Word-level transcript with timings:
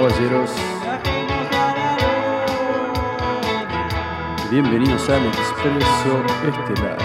Caballeros, 0.00 0.50
bienvenidos 4.50 5.10
al 5.10 5.26
Expreso 5.26 6.24
Estelar. 6.48 6.96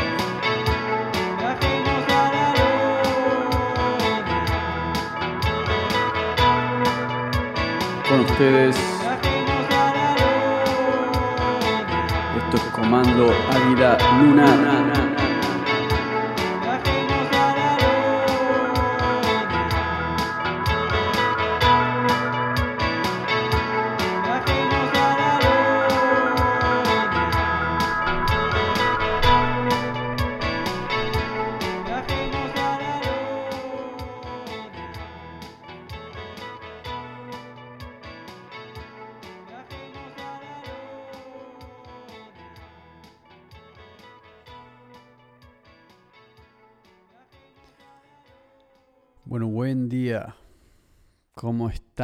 Con 8.07 8.19
ustedes, 8.21 8.77
esto 12.37 12.55
es 12.55 12.63
Comando 12.71 13.29
Águila 13.51 13.97
Lunar. 14.21 15.24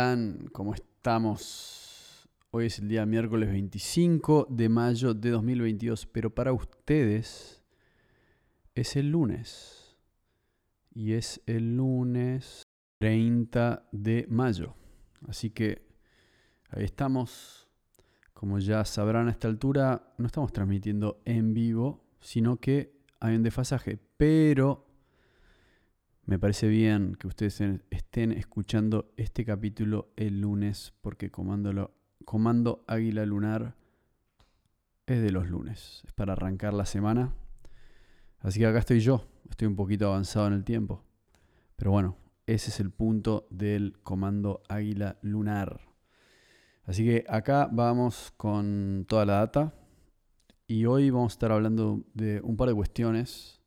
Están? 0.01 0.49
¿Cómo 0.51 0.73
estamos? 0.73 2.27
Hoy 2.49 2.65
es 2.65 2.79
el 2.79 2.87
día 2.87 3.05
miércoles 3.05 3.51
25 3.51 4.47
de 4.49 4.67
mayo 4.67 5.13
de 5.13 5.29
2022, 5.29 6.07
pero 6.07 6.33
para 6.33 6.53
ustedes 6.53 7.63
es 8.73 8.95
el 8.95 9.11
lunes. 9.11 9.95
Y 10.91 11.13
es 11.13 11.39
el 11.45 11.77
lunes 11.77 12.63
30 12.97 13.89
de 13.91 14.25
mayo. 14.27 14.73
Así 15.27 15.51
que 15.51 15.83
ahí 16.71 16.83
estamos. 16.83 17.69
Como 18.33 18.57
ya 18.57 18.83
sabrán 18.85 19.27
a 19.27 19.31
esta 19.31 19.47
altura, 19.49 20.15
no 20.17 20.25
estamos 20.25 20.51
transmitiendo 20.51 21.21
en 21.25 21.53
vivo, 21.53 22.03
sino 22.19 22.57
que 22.57 22.91
hay 23.19 23.35
un 23.35 23.43
desfasaje. 23.43 23.99
Pero 24.17 24.90
me 26.31 26.39
parece 26.39 26.69
bien 26.69 27.17
que 27.19 27.27
ustedes 27.27 27.61
estén 27.89 28.31
escuchando 28.31 29.11
este 29.17 29.43
capítulo 29.43 30.13
el 30.15 30.39
lunes 30.39 30.93
porque 31.01 31.29
Comando, 31.29 31.93
Comando 32.23 32.85
Águila 32.87 33.25
Lunar 33.25 33.75
es 35.07 35.21
de 35.21 35.29
los 35.33 35.49
lunes. 35.49 36.01
Es 36.05 36.13
para 36.13 36.31
arrancar 36.31 36.73
la 36.73 36.85
semana. 36.85 37.33
Así 38.39 38.61
que 38.61 38.65
acá 38.65 38.79
estoy 38.79 39.01
yo. 39.01 39.27
Estoy 39.49 39.67
un 39.67 39.75
poquito 39.75 40.07
avanzado 40.07 40.47
en 40.47 40.53
el 40.53 40.63
tiempo. 40.63 41.03
Pero 41.75 41.91
bueno, 41.91 42.15
ese 42.45 42.69
es 42.69 42.79
el 42.79 42.91
punto 42.91 43.45
del 43.49 43.99
Comando 44.01 44.63
Águila 44.69 45.17
Lunar. 45.21 45.81
Así 46.85 47.03
que 47.03 47.25
acá 47.27 47.67
vamos 47.69 48.31
con 48.37 49.03
toda 49.05 49.25
la 49.25 49.33
data. 49.33 49.73
Y 50.65 50.85
hoy 50.85 51.09
vamos 51.09 51.33
a 51.33 51.35
estar 51.35 51.51
hablando 51.51 52.05
de 52.13 52.39
un 52.41 52.55
par 52.55 52.69
de 52.69 52.75
cuestiones 52.75 53.60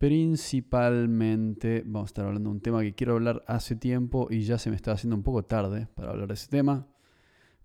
Principalmente 0.00 1.82
vamos 1.84 2.06
a 2.06 2.10
estar 2.12 2.24
hablando 2.24 2.48
de 2.48 2.54
un 2.54 2.62
tema 2.62 2.80
que 2.80 2.94
quiero 2.94 3.12
hablar 3.12 3.44
hace 3.46 3.76
tiempo 3.76 4.28
y 4.30 4.44
ya 4.44 4.56
se 4.56 4.70
me 4.70 4.76
está 4.76 4.92
haciendo 4.92 5.14
un 5.14 5.22
poco 5.22 5.44
tarde 5.44 5.88
para 5.94 6.12
hablar 6.12 6.26
de 6.28 6.32
ese 6.32 6.48
tema, 6.48 6.88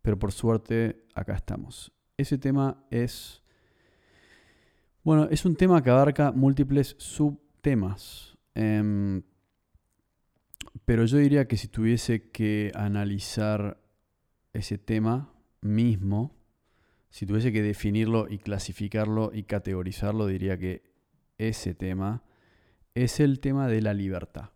pero 0.01 0.19
por 0.19 0.34
suerte 0.34 1.06
acá 1.13 1.34
estamos. 1.34 1.94
Ese 2.18 2.38
tema 2.38 2.84
es, 2.91 3.41
bueno, 5.01 5.29
es 5.31 5.46
un 5.46 5.56
tema 5.56 5.81
que 5.81 5.91
abarca 5.91 6.34
múltiples 6.34 6.97
subtemas, 7.00 8.38
em, 8.53 9.22
pero 10.84 11.06
yo 11.06 11.19
diría 11.19 11.47
que 11.47 11.56
si 11.56 11.69
tuviese 11.69 12.31
que 12.31 12.69
analizar 12.75 13.81
ese 14.52 14.78
tema 14.78 15.34
mismo, 15.62 16.35
si 17.09 17.25
tuviese 17.25 17.53
que 17.53 17.62
definirlo 17.62 18.28
y 18.29 18.40
clasificarlo 18.40 19.31
y 19.34 19.44
categorizarlo, 19.44 20.28
diría 20.28 20.57
que 20.57 20.94
ese 21.38 21.73
tema 21.73 22.23
es 22.94 23.19
el 23.19 23.40
tema 23.40 23.68
de 23.68 23.81
la 23.81 23.94
libertad. 23.94 24.51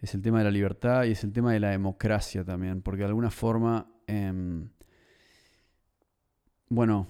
Es 0.00 0.14
el 0.14 0.22
tema 0.22 0.38
de 0.38 0.44
la 0.44 0.50
libertad 0.50 1.04
y 1.04 1.12
es 1.12 1.24
el 1.24 1.32
tema 1.32 1.52
de 1.52 1.60
la 1.60 1.70
democracia 1.70 2.44
también, 2.44 2.82
porque 2.82 3.00
de 3.00 3.06
alguna 3.06 3.30
forma, 3.30 3.90
em, 4.06 4.68
bueno, 6.68 7.08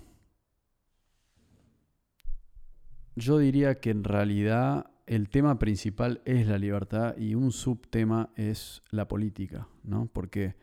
yo 3.17 3.39
diría 3.39 3.81
que 3.81 3.91
en 3.91 4.05
realidad 4.05 4.91
el 5.07 5.29
tema 5.29 5.59
principal 5.59 6.23
es 6.25 6.47
la 6.47 6.59
libertad 6.59 7.17
y 7.19 7.35
un 7.35 7.53
subtema 7.53 8.31
es 8.37 8.83
la 8.91 9.07
política, 9.07 9.69
¿no? 9.83 10.07
Porque 10.07 10.57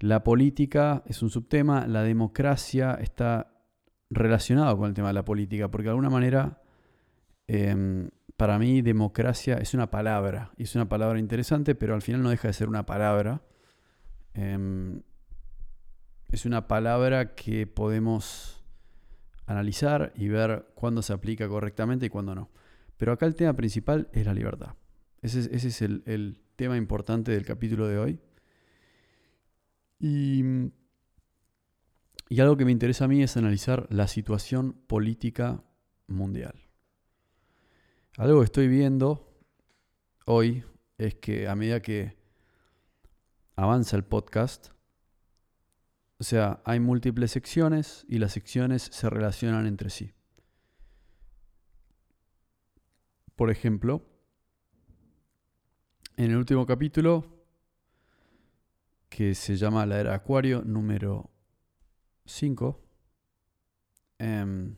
la 0.00 0.24
política 0.24 1.02
es 1.06 1.22
un 1.22 1.30
subtema, 1.30 1.86
la 1.86 2.02
democracia 2.02 2.94
está 2.94 3.52
relacionado 4.10 4.76
con 4.76 4.88
el 4.88 4.94
tema 4.94 5.08
de 5.08 5.14
la 5.14 5.24
política, 5.24 5.70
porque 5.70 5.84
de 5.84 5.90
alguna 5.90 6.10
manera 6.10 6.60
Em, 7.48 8.10
para 8.36 8.58
mí 8.58 8.82
democracia 8.82 9.56
es 9.56 9.72
una 9.74 9.90
palabra, 9.90 10.52
y 10.56 10.64
es 10.64 10.74
una 10.74 10.88
palabra 10.88 11.18
interesante, 11.18 11.74
pero 11.74 11.94
al 11.94 12.02
final 12.02 12.22
no 12.22 12.30
deja 12.30 12.48
de 12.48 12.54
ser 12.54 12.68
una 12.68 12.86
palabra. 12.86 13.42
Em, 14.34 15.02
es 16.28 16.44
una 16.44 16.68
palabra 16.68 17.34
que 17.34 17.66
podemos 17.66 18.64
analizar 19.46 20.12
y 20.16 20.28
ver 20.28 20.66
cuándo 20.74 21.02
se 21.02 21.12
aplica 21.12 21.48
correctamente 21.48 22.06
y 22.06 22.08
cuándo 22.10 22.34
no. 22.34 22.50
Pero 22.96 23.12
acá 23.12 23.26
el 23.26 23.34
tema 23.34 23.54
principal 23.54 24.08
es 24.12 24.26
la 24.26 24.34
libertad. 24.34 24.74
Ese 25.22 25.40
es, 25.40 25.82
el, 25.82 26.40
tema 26.56 26.76
importante 26.76 27.32
del 27.32 27.44
capítulo 27.44 27.86
de 27.86 27.98
hoy. 27.98 28.20
Y 29.98 30.42
algo 32.38 32.56
que 32.56 32.64
me 32.64 32.72
interesa 32.72 33.04
a 33.04 33.08
mí 33.08 33.22
es 33.22 33.36
analizar 33.36 33.86
la 33.90 34.08
situación 34.08 34.72
política 34.86 35.62
mundial. 36.06 36.65
Algo 38.18 38.38
que 38.38 38.46
estoy 38.46 38.66
viendo 38.66 39.30
hoy 40.24 40.64
es 40.96 41.16
que 41.16 41.48
a 41.48 41.54
medida 41.54 41.82
que 41.82 42.16
avanza 43.56 43.94
el 43.94 44.04
podcast, 44.04 44.70
o 46.18 46.24
sea, 46.24 46.62
hay 46.64 46.80
múltiples 46.80 47.30
secciones 47.30 48.06
y 48.08 48.16
las 48.16 48.32
secciones 48.32 48.84
se 48.84 49.10
relacionan 49.10 49.66
entre 49.66 49.90
sí. 49.90 50.14
Por 53.34 53.50
ejemplo, 53.50 54.02
en 56.16 56.30
el 56.30 56.38
último 56.38 56.64
capítulo, 56.64 57.44
que 59.10 59.34
se 59.34 59.56
llama 59.56 59.84
La 59.84 60.00
Era 60.00 60.14
Acuario 60.14 60.62
número 60.62 61.30
5, 62.24 62.82
em, 64.18 64.74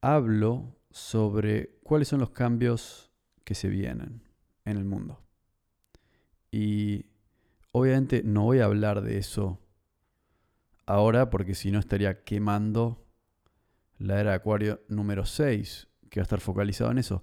hablo 0.00 0.75
sobre 0.96 1.78
cuáles 1.82 2.08
son 2.08 2.20
los 2.20 2.30
cambios 2.30 3.10
que 3.44 3.54
se 3.54 3.68
vienen 3.68 4.22
en 4.64 4.78
el 4.78 4.86
mundo. 4.86 5.20
Y 6.50 7.04
obviamente 7.70 8.22
no 8.24 8.44
voy 8.44 8.60
a 8.60 8.64
hablar 8.64 9.02
de 9.02 9.18
eso 9.18 9.60
ahora 10.86 11.28
porque 11.28 11.54
si 11.54 11.70
no 11.70 11.78
estaría 11.80 12.24
quemando 12.24 13.04
la 13.98 14.18
era 14.20 14.30
de 14.30 14.36
Acuario 14.36 14.80
número 14.88 15.26
6, 15.26 15.86
que 16.08 16.20
va 16.20 16.22
a 16.22 16.24
estar 16.24 16.40
focalizado 16.40 16.90
en 16.90 16.96
eso. 16.96 17.22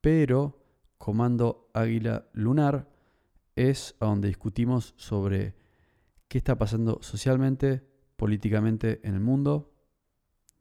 Pero 0.00 0.64
Comando 0.96 1.68
Águila 1.74 2.26
Lunar 2.32 2.88
es 3.54 3.96
donde 4.00 4.28
discutimos 4.28 4.94
sobre 4.96 5.54
qué 6.26 6.38
está 6.38 6.56
pasando 6.56 7.00
socialmente, 7.02 7.86
políticamente 8.16 8.98
en 9.06 9.12
el 9.12 9.20
mundo 9.20 9.74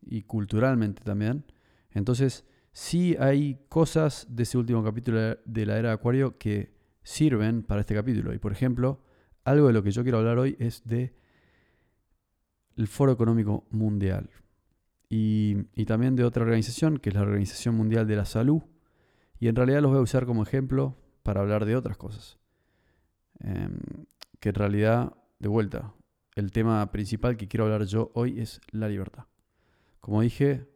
y 0.02 0.24
culturalmente 0.24 1.06
también. 1.06 1.46
Entonces, 1.92 2.46
sí 2.72 3.16
hay 3.20 3.66
cosas 3.70 4.28
de 4.30 4.44
ese 4.44 4.58
último 4.58 4.84
capítulo 4.84 5.38
de 5.44 5.66
la 5.66 5.78
era 5.78 5.90
de 5.90 5.96
Acuario 5.96 6.38
que 6.38 6.74
sirven 7.04 7.64
para 7.64 7.82
este 7.82 7.96
capítulo. 7.96 8.34
Y 8.34 8.40
por 8.40 8.52
ejemplo, 8.52 9.02
algo 9.44 9.68
de 9.68 9.74
lo 9.74 9.84
que 9.84 9.92
yo 9.92 10.04
quiero 10.04 10.20
hablar 10.20 10.38
hoy 10.38 10.56
es 10.60 10.84
de 10.86 11.16
el 12.76 12.88
Foro 12.88 13.12
Económico 13.12 13.68
Mundial. 13.72 14.30
Y, 15.10 15.56
también 15.86 16.16
de 16.16 16.24
otra 16.24 16.44
organización, 16.44 16.98
que 16.98 17.10
es 17.10 17.16
la 17.16 17.22
Organización 17.22 17.76
Mundial 17.76 18.08
de 18.08 18.16
la 18.16 18.26
Salud. 18.26 18.62
Y 19.40 19.48
en 19.48 19.56
realidad 19.56 19.82
los 19.82 19.92
voy 19.92 20.00
a 20.00 20.04
usar 20.04 20.26
como 20.26 20.44
ejemplo 20.44 20.96
para 21.24 21.42
hablar 21.42 21.66
de 21.66 21.76
otras 21.76 21.98
cosas. 21.98 22.38
Em, 23.40 23.80
que 24.40 24.50
en 24.50 24.56
realidad, 24.56 25.14
de 25.40 25.50
vuelta, 25.50 25.94
el 26.36 26.52
tema 26.52 26.92
principal 26.92 27.38
que 27.38 27.48
quiero 27.48 27.66
hablar 27.66 27.86
yo 27.86 28.12
hoy 28.14 28.40
es 28.40 28.62
la 28.72 28.88
libertad. 28.88 29.26
Como 30.00 30.22
dije, 30.22 30.70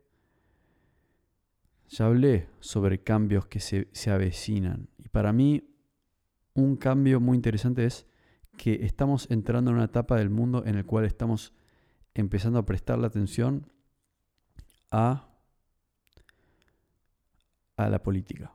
ya 1.89 2.05
hablé 2.05 2.49
sobre 2.59 3.03
cambios 3.03 3.45
que 3.47 3.59
se, 3.59 4.11
avecinan. 4.11 4.89
Y 4.97 5.09
para 5.09 5.33
mí, 5.33 5.63
un 6.53 6.75
cambio 6.75 7.19
muy 7.19 7.35
interesante 7.35 7.85
es 7.85 8.05
que 8.57 8.85
estamos 8.85 9.29
entrando 9.29 9.71
en 9.71 9.77
una 9.77 9.85
etapa 9.85 10.17
del 10.17 10.29
mundo 10.29 10.63
en 10.65 10.75
el 10.75 10.85
cual 10.85 11.05
estamos 11.05 11.53
empezando 12.13 12.59
a 12.59 12.65
prestar 12.65 12.99
la 12.99 13.07
atención 13.07 13.71
a, 14.91 15.27
a 17.75 17.89
la 17.89 18.03
política. 18.03 18.53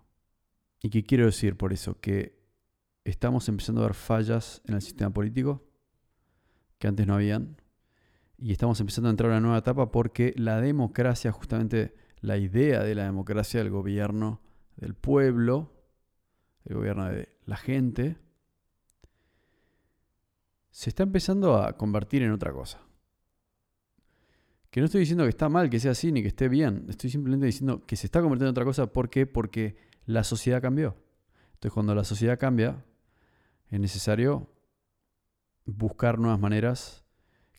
¿Y 0.81 0.91
qué 0.91 1.03
quiero 1.03 1.27
decir 1.27 1.57
por 1.57 1.73
eso? 1.73 2.01
Que 2.01 2.39
estamos 3.05 3.49
empezando 3.49 3.83
a 3.83 3.87
ver 3.87 3.95
fallas 3.95 4.63
en 4.67 4.75
el 4.75 4.83
sistema 4.83 5.11
político 5.11 5.65
que 6.79 6.87
antes 6.87 7.07
no 7.07 7.15
habían. 7.15 7.61
Y 8.37 8.53
estamos 8.53 8.79
empezando 8.79 9.09
a 9.09 9.11
entrar 9.11 9.31
en 9.33 9.39
una 9.39 9.41
nueva 9.41 9.59
etapa 9.59 9.91
porque 9.91 10.33
la 10.37 10.61
democracia, 10.61 11.33
justamente 11.33 11.95
la 12.21 12.37
idea 12.37 12.83
de 12.83 12.95
la 12.95 13.05
democracia, 13.05 13.61
del 13.61 13.71
gobierno 13.71 14.41
del 14.77 14.95
pueblo, 14.95 15.73
el 16.65 16.77
gobierno 16.77 17.09
de 17.09 17.29
la 17.47 17.57
gente, 17.57 18.17
se 20.71 20.91
está 20.91 21.03
empezando 21.03 21.57
a 21.57 21.77
convertir 21.77 22.23
en 22.23 22.31
otra 22.31 22.53
cosa. 22.53 22.81
Que 24.71 24.81
no 24.81 24.87
estoy 24.87 25.01
diciendo 25.01 25.25
que 25.25 25.31
está 25.31 25.49
mal 25.49 25.71
que 25.71 25.81
sea 25.81 25.93
así 25.93 26.13
ni 26.13 26.23
que 26.23 26.29
esté 26.29 26.49
bien. 26.49 26.87
Estoy 26.89 27.11
simplemente 27.11 27.47
diciendo 27.47 27.85
que 27.87 27.97
se 27.97 28.07
está 28.07 28.21
convirtiendo 28.21 28.51
en 28.51 28.53
otra 28.53 28.65
cosa. 28.65 28.93
¿Por 28.93 29.11
qué? 29.11 29.27
Porque 29.27 29.77
la 30.05 30.23
sociedad 30.25 30.63
cambió. 30.63 30.97
Entonces, 31.55 31.73
cuando 31.73 31.95
la 31.95 32.05
sociedad 32.05 32.39
cambia, 32.39 32.85
es 33.71 33.81
necesario 33.81 34.53
buscar 35.65 36.19
nuevas 36.19 36.39
maneras 36.39 37.05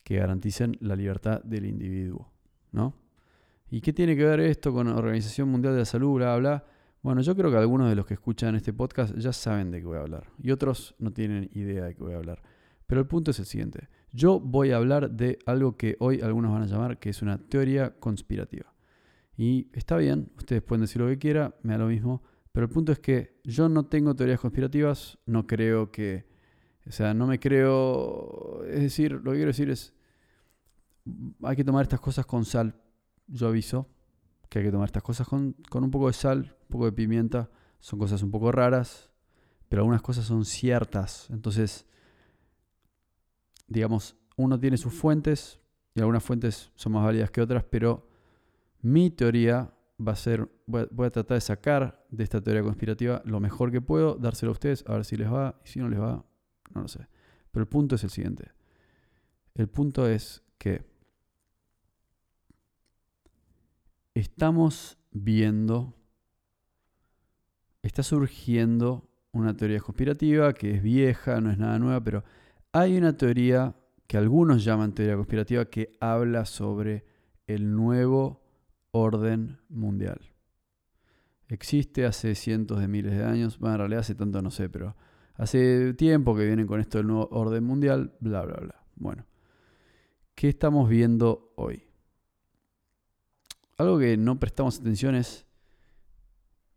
que 0.04 0.16
garanticen 0.16 0.78
la 0.80 0.96
libertad 0.96 1.42
del 1.42 1.66
individuo. 1.66 2.32
¿No? 2.72 2.94
¿Y 3.70 3.80
qué 3.80 3.92
tiene 3.92 4.16
que 4.16 4.24
ver 4.24 4.40
esto 4.40 4.72
con 4.72 4.88
la 4.88 4.96
Organización 4.96 5.48
Mundial 5.48 5.74
de 5.74 5.80
la 5.80 5.84
Salud? 5.84 6.14
Bla, 6.14 6.36
bla. 6.36 6.64
Bueno, 7.02 7.20
yo 7.22 7.36
creo 7.36 7.52
que 7.52 7.56
algunos 7.56 7.88
de 7.88 7.94
los 7.94 8.04
que 8.04 8.14
escuchan 8.14 8.56
este 8.56 8.72
podcast 8.72 9.16
ya 9.16 9.32
saben 9.32 9.70
de 9.70 9.78
qué 9.78 9.86
voy 9.86 9.98
a 9.98 10.00
hablar. 10.00 10.26
Y 10.42 10.50
otros 10.50 10.96
no 10.98 11.12
tienen 11.12 11.48
idea 11.54 11.84
de 11.84 11.94
qué 11.94 12.02
voy 12.02 12.14
a 12.14 12.16
hablar. 12.16 12.42
Pero 12.88 13.00
el 13.00 13.06
punto 13.06 13.30
es 13.30 13.38
el 13.38 13.46
siguiente. 13.46 13.88
Yo 14.12 14.40
voy 14.40 14.72
a 14.72 14.76
hablar 14.76 15.12
de 15.12 15.38
algo 15.46 15.76
que 15.76 15.96
hoy 16.00 16.20
algunos 16.20 16.50
van 16.50 16.62
a 16.62 16.66
llamar 16.66 16.98
que 16.98 17.10
es 17.10 17.22
una 17.22 17.38
teoría 17.38 17.94
conspirativa. 18.00 18.74
Y 19.36 19.70
está 19.72 19.96
bien, 19.96 20.32
ustedes 20.36 20.62
pueden 20.62 20.82
decir 20.82 21.00
lo 21.00 21.06
que 21.06 21.18
quieran, 21.18 21.54
me 21.62 21.74
da 21.74 21.78
lo 21.78 21.86
mismo, 21.86 22.24
pero 22.50 22.66
el 22.66 22.72
punto 22.72 22.90
es 22.90 22.98
que 22.98 23.40
yo 23.44 23.68
no 23.68 23.86
tengo 23.86 24.16
teorías 24.16 24.40
conspirativas, 24.40 25.16
no 25.26 25.46
creo 25.46 25.92
que, 25.92 26.26
o 26.86 26.90
sea, 26.90 27.14
no 27.14 27.28
me 27.28 27.38
creo, 27.38 28.64
es 28.66 28.80
decir, 28.80 29.12
lo 29.12 29.30
que 29.30 29.36
quiero 29.36 29.50
decir 29.50 29.70
es, 29.70 29.94
hay 31.42 31.54
que 31.54 31.64
tomar 31.64 31.84
estas 31.84 32.00
cosas 32.00 32.26
con 32.26 32.44
sal, 32.44 32.74
yo 33.30 33.48
aviso 33.48 33.88
que 34.48 34.58
hay 34.58 34.64
que 34.64 34.70
tomar 34.70 34.88
estas 34.88 35.02
cosas 35.02 35.26
con, 35.26 35.52
con 35.68 35.84
un 35.84 35.90
poco 35.90 36.08
de 36.08 36.12
sal, 36.12 36.56
un 36.62 36.68
poco 36.68 36.84
de 36.84 36.92
pimienta, 36.92 37.50
son 37.78 37.98
cosas 37.98 38.22
un 38.22 38.30
poco 38.30 38.52
raras, 38.52 39.10
pero 39.68 39.82
algunas 39.82 40.02
cosas 40.02 40.24
son 40.24 40.44
ciertas, 40.44 41.28
entonces 41.30 41.86
digamos, 43.70 44.16
uno 44.36 44.58
tiene 44.58 44.76
sus 44.76 44.92
fuentes 44.92 45.60
y 45.94 46.00
algunas 46.00 46.22
fuentes 46.22 46.70
son 46.74 46.92
más 46.92 47.04
válidas 47.04 47.30
que 47.30 47.40
otras, 47.40 47.64
pero 47.64 48.08
mi 48.82 49.10
teoría 49.10 49.72
va 50.06 50.12
a 50.12 50.16
ser, 50.16 50.50
voy 50.66 51.06
a, 51.06 51.10
tratar 51.10 51.36
de 51.36 51.40
sacar 51.40 52.06
de 52.10 52.24
esta 52.24 52.40
teoría 52.40 52.62
conspirativa 52.62 53.22
lo 53.24 53.38
mejor 53.40 53.70
que 53.70 53.80
puedo, 53.80 54.16
dárselo 54.16 54.50
a 54.50 54.54
ustedes, 54.54 54.84
a 54.86 54.94
ver 54.94 55.04
si 55.04 55.16
les 55.16 55.32
va, 55.32 55.60
y 55.64 55.68
si 55.68 55.78
no 55.78 55.88
les 55.88 56.00
va, 56.00 56.24
no 56.74 56.82
lo 56.82 56.88
sé. 56.88 57.06
Pero 57.50 57.62
el 57.62 57.68
punto 57.68 57.94
es 57.94 58.04
el 58.04 58.10
siguiente. 58.10 58.50
El 59.54 59.68
punto 59.68 60.06
es 60.06 60.42
que 60.58 60.89
estamos 64.14 64.98
viendo, 65.10 65.94
está 67.82 68.02
surgiendo 68.02 69.08
una 69.32 69.56
teoría 69.56 69.80
conspirativa 69.80 70.52
que 70.52 70.72
es 70.72 70.82
vieja, 70.82 71.40
no 71.40 71.50
es 71.50 71.58
nada 71.58 71.78
nueva, 71.78 72.02
pero 72.02 72.24
hay 72.72 72.96
una 72.96 73.16
teoría 73.16 73.74
que 74.06 74.16
algunos 74.16 74.64
llaman 74.64 74.92
teoría 74.92 75.16
conspirativa 75.16 75.64
que 75.66 75.92
habla 76.00 76.44
sobre 76.44 77.04
el 77.46 77.74
nuevo 77.74 78.42
orden 78.90 79.58
mundial. 79.68 80.20
Existe 81.48 82.06
hace 82.06 82.34
cientos 82.34 82.80
de 82.80 82.88
miles 82.88 83.12
de 83.12 83.24
años, 83.24 83.58
bueno, 83.58 83.74
en 83.74 83.78
realidad 83.80 84.00
hace 84.00 84.14
tanto 84.14 84.40
no 84.42 84.50
sé, 84.50 84.68
pero 84.68 84.96
hace 85.34 85.94
tiempo 85.94 86.36
que 86.36 86.44
vienen 86.44 86.66
con 86.66 86.80
esto 86.80 86.98
del 86.98 87.08
nuevo 87.08 87.28
orden 87.32 87.64
mundial, 87.64 88.14
bla, 88.20 88.42
bla, 88.42 88.56
bla. 88.56 88.84
Bueno, 88.96 89.26
¿qué 90.34 90.48
estamos 90.48 90.88
viendo 90.88 91.52
hoy? 91.56 91.89
Algo 93.80 93.98
que 93.98 94.14
no 94.18 94.38
prestamos 94.38 94.78
atención 94.78 95.14
es, 95.14 95.46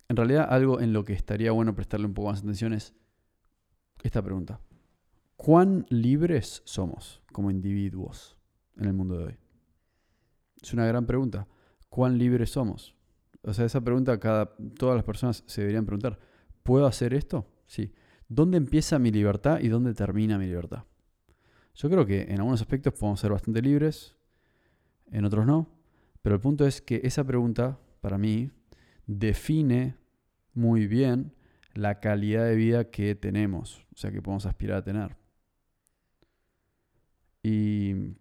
en 0.07 0.15
realidad 0.15 0.47
algo 0.49 0.79
en 0.79 0.93
lo 0.93 1.03
que 1.03 1.11
estaría 1.11 1.51
bueno 1.51 1.75
prestarle 1.75 2.05
un 2.05 2.13
poco 2.13 2.29
más 2.29 2.39
atención 2.39 2.71
es 2.71 2.93
esta 4.03 4.21
pregunta. 4.21 4.61
¿Cuán 5.35 5.85
libres 5.89 6.61
somos 6.63 7.21
como 7.33 7.51
individuos 7.51 8.37
en 8.77 8.85
el 8.85 8.93
mundo 8.93 9.17
de 9.17 9.25
hoy? 9.25 9.37
Es 10.61 10.73
una 10.73 10.85
gran 10.85 11.05
pregunta. 11.05 11.45
¿Cuán 11.89 12.17
libres 12.17 12.51
somos? 12.51 12.95
O 13.41 13.53
sea, 13.53 13.65
esa 13.65 13.81
pregunta 13.81 14.17
cada, 14.17 14.55
todas 14.79 14.95
las 14.95 15.03
personas 15.03 15.43
se 15.45 15.59
deberían 15.59 15.85
preguntar. 15.85 16.17
¿Puedo 16.63 16.85
hacer 16.85 17.13
esto? 17.13 17.45
Sí. 17.67 17.93
¿Dónde 18.29 18.55
empieza 18.55 18.97
mi 18.97 19.11
libertad 19.11 19.59
y 19.59 19.67
dónde 19.67 19.93
termina 19.93 20.37
mi 20.37 20.45
libertad? 20.45 20.85
Yo 21.75 21.89
creo 21.89 22.05
que 22.05 22.21
en 22.21 22.37
algunos 22.37 22.61
aspectos 22.61 22.93
podemos 22.93 23.19
ser 23.19 23.33
bastante 23.33 23.61
libres, 23.61 24.15
en 25.11 25.25
otros 25.25 25.45
no. 25.45 25.72
Pero 26.23 26.35
el 26.35 26.41
punto 26.41 26.65
es 26.65 26.81
que 26.81 27.01
esa 27.03 27.23
pregunta, 27.23 27.77
para 28.01 28.17
mí, 28.17 28.49
define 29.05 29.95
muy 30.53 30.87
bien 30.87 31.33
la 31.73 31.99
calidad 31.99 32.45
de 32.45 32.55
vida 32.55 32.89
que 32.89 33.13
tenemos, 33.13 33.85
o 33.93 33.97
sea, 33.97 34.11
que 34.11 34.21
podemos 34.21 34.45
aspirar 34.45 34.77
a 34.77 34.83
tener. 34.83 35.17
Y 37.43 38.15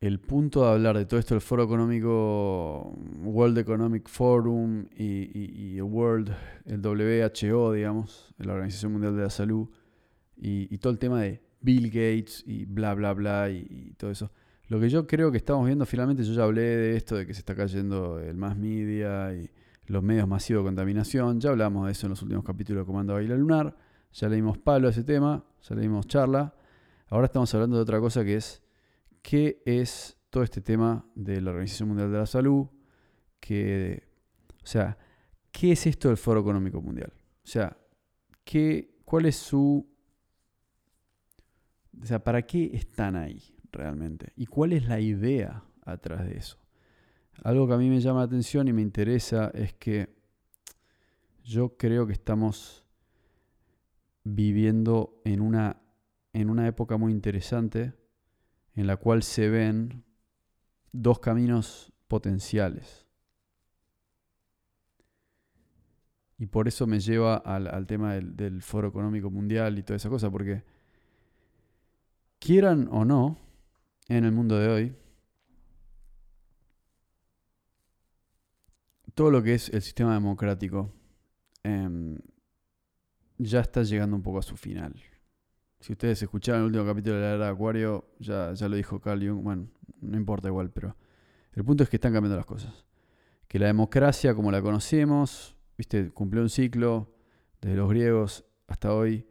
el 0.00 0.18
punto 0.18 0.62
de 0.64 0.72
hablar 0.72 0.96
de 0.96 1.04
todo 1.04 1.20
esto 1.20 1.34
del 1.34 1.42
Foro 1.42 1.62
Económico, 1.62 2.96
World 3.22 3.58
Economic 3.58 4.08
Forum 4.08 4.86
y, 4.96 5.76
el 5.76 5.82
World, 5.82 6.34
el 6.64 6.80
WHO, 6.80 7.72
digamos, 7.72 8.34
la 8.38 8.54
Organización 8.54 8.92
Mundial 8.92 9.14
de 9.14 9.22
la 9.22 9.30
Salud, 9.30 9.68
y, 10.36 10.76
todo 10.78 10.92
el 10.92 10.98
tema 10.98 11.20
de 11.20 11.42
Bill 11.62 11.86
Gates 11.86 12.44
y 12.46 12.64
bla, 12.64 12.94
bla, 12.94 13.12
bla, 13.14 13.50
y, 13.50 13.94
todo 13.96 14.10
eso. 14.10 14.30
Lo 14.68 14.80
que 14.80 14.88
yo 14.88 15.06
creo 15.06 15.30
que 15.30 15.38
estamos 15.38 15.66
viendo 15.66 15.86
finalmente, 15.86 16.24
yo 16.24 16.32
ya 16.32 16.44
hablé 16.44 16.62
de 16.62 16.96
esto, 16.96 17.16
de 17.16 17.26
que 17.26 17.34
se 17.34 17.40
está 17.40 17.54
cayendo 17.54 18.18
el 18.18 18.36
más 18.36 18.56
media 18.56 19.34
y 19.34 19.50
los 19.86 20.02
medios 20.02 20.26
masivos 20.26 20.62
de 20.62 20.68
contaminación, 20.68 21.40
ya 21.40 21.50
hablamos 21.50 21.86
de 21.86 21.92
eso 21.92 22.06
en 22.06 22.10
los 22.10 22.22
últimos 22.22 22.44
capítulos 22.44 22.82
de 22.82 22.86
Comando 22.86 23.14
Baila 23.14 23.36
Lunar. 23.36 23.76
Ya 24.12 24.28
le 24.28 24.36
dimos 24.36 24.58
palo 24.58 24.88
a 24.88 24.90
ese 24.90 25.04
tema, 25.04 25.44
ya 25.62 25.74
le 25.74 25.82
dimos 25.82 26.06
charla. 26.06 26.54
Ahora 27.08 27.26
estamos 27.26 27.52
hablando 27.54 27.76
de 27.76 27.82
otra 27.82 28.00
cosa 28.00 28.24
que 28.24 28.36
es 28.36 28.62
qué 29.22 29.62
es 29.64 30.18
todo 30.30 30.42
este 30.42 30.60
tema 30.60 31.04
de 31.14 31.40
la 31.40 31.50
Organización 31.50 31.88
Mundial 31.88 32.10
de 32.10 32.18
la 32.18 32.26
Salud, 32.26 32.66
que, 33.38 34.08
o 34.62 34.66
sea, 34.66 34.96
¿qué 35.50 35.72
es 35.72 35.86
esto 35.86 36.08
del 36.08 36.16
Foro 36.16 36.40
Económico 36.40 36.80
Mundial? 36.80 37.12
O 37.16 37.46
sea, 37.46 37.76
¿qué, 38.44 38.96
¿cuál 39.04 39.26
es 39.26 39.36
su... 39.36 39.86
O 42.00 42.06
sea, 42.06 42.22
¿para 42.22 42.42
qué 42.42 42.70
están 42.74 43.16
ahí 43.16 43.42
realmente? 43.70 44.32
¿Y 44.36 44.46
cuál 44.46 44.72
es 44.72 44.86
la 44.86 45.00
idea 45.00 45.62
atrás 45.84 46.26
de 46.26 46.36
eso? 46.36 46.58
Algo 47.42 47.66
que 47.66 47.74
a 47.74 47.78
mí 47.78 47.88
me 47.88 48.00
llama 48.00 48.20
la 48.20 48.26
atención 48.26 48.68
y 48.68 48.72
me 48.72 48.82
interesa 48.82 49.50
es 49.54 49.74
que 49.74 50.14
yo 51.44 51.76
creo 51.76 52.06
que 52.06 52.12
estamos 52.12 52.84
viviendo 54.24 55.20
en 55.24 55.40
una, 55.40 55.82
en 56.32 56.50
una 56.50 56.66
época 56.66 56.96
muy 56.96 57.12
interesante 57.12 57.94
en 58.74 58.86
la 58.86 58.96
cual 58.96 59.22
se 59.22 59.48
ven 59.48 60.04
dos 60.92 61.18
caminos 61.18 61.92
potenciales. 62.08 63.06
Y 66.38 66.46
por 66.46 66.68
eso 66.68 66.86
me 66.86 67.00
lleva 67.00 67.36
al, 67.36 67.86
tema 67.86 68.14
del, 68.14 68.36
del, 68.36 68.62
Foro 68.62 68.88
Económico 68.88 69.30
Mundial 69.30 69.78
y 69.78 69.82
toda 69.82 69.96
esa 69.96 70.08
cosa, 70.08 70.30
porque 70.30 70.64
quieran 72.42 72.88
o 72.90 73.04
no, 73.04 73.38
en 74.08 74.24
el 74.24 74.32
mundo 74.32 74.58
de 74.58 74.68
hoy, 74.68 74.96
todo 79.14 79.30
lo 79.30 79.42
que 79.42 79.54
es 79.54 79.68
el 79.68 79.80
sistema 79.80 80.14
democrático 80.14 80.92
em, 81.62 82.18
ya 83.38 83.60
está 83.60 83.84
llegando 83.84 84.16
un 84.16 84.22
poco 84.22 84.40
a 84.40 84.42
su 84.42 84.56
final. 84.56 84.94
Si 85.80 85.92
ustedes 85.92 86.22
escucharon 86.22 86.62
el 86.62 86.66
último 86.66 86.84
capítulo 86.84 87.16
de 87.16 87.22
la 87.22 87.34
era 87.34 87.44
de 87.44 87.50
Acuario, 87.50 88.08
ya, 88.18 88.52
ya 88.54 88.68
lo 88.68 88.76
dijo 88.76 89.00
Carl 89.00 89.20
Jung, 89.20 89.42
bueno, 89.42 89.68
no 90.00 90.16
importa 90.16 90.48
igual, 90.48 90.70
pero 90.70 90.96
el 91.52 91.64
punto 91.64 91.84
es 91.84 91.90
que 91.90 91.96
están 91.96 92.12
cambiando 92.12 92.36
las 92.36 92.46
cosas. 92.46 92.86
Que 93.46 93.58
la 93.58 93.66
democracia 93.66 94.34
como 94.34 94.50
la 94.50 94.62
conocemos, 94.62 95.56
viste, 95.76 96.10
cumplió 96.10 96.42
un 96.42 96.50
ciclo 96.50 97.14
desde 97.60 97.76
los 97.76 97.88
griegos 97.88 98.44
hasta 98.66 98.92
hoy, 98.92 99.28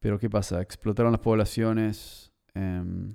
pero 0.00 0.18
¿qué 0.18 0.28
pasa? 0.28 0.60
Explotaron 0.60 1.12
las 1.12 1.20
poblaciones, 1.20 2.31
em, 2.54 3.14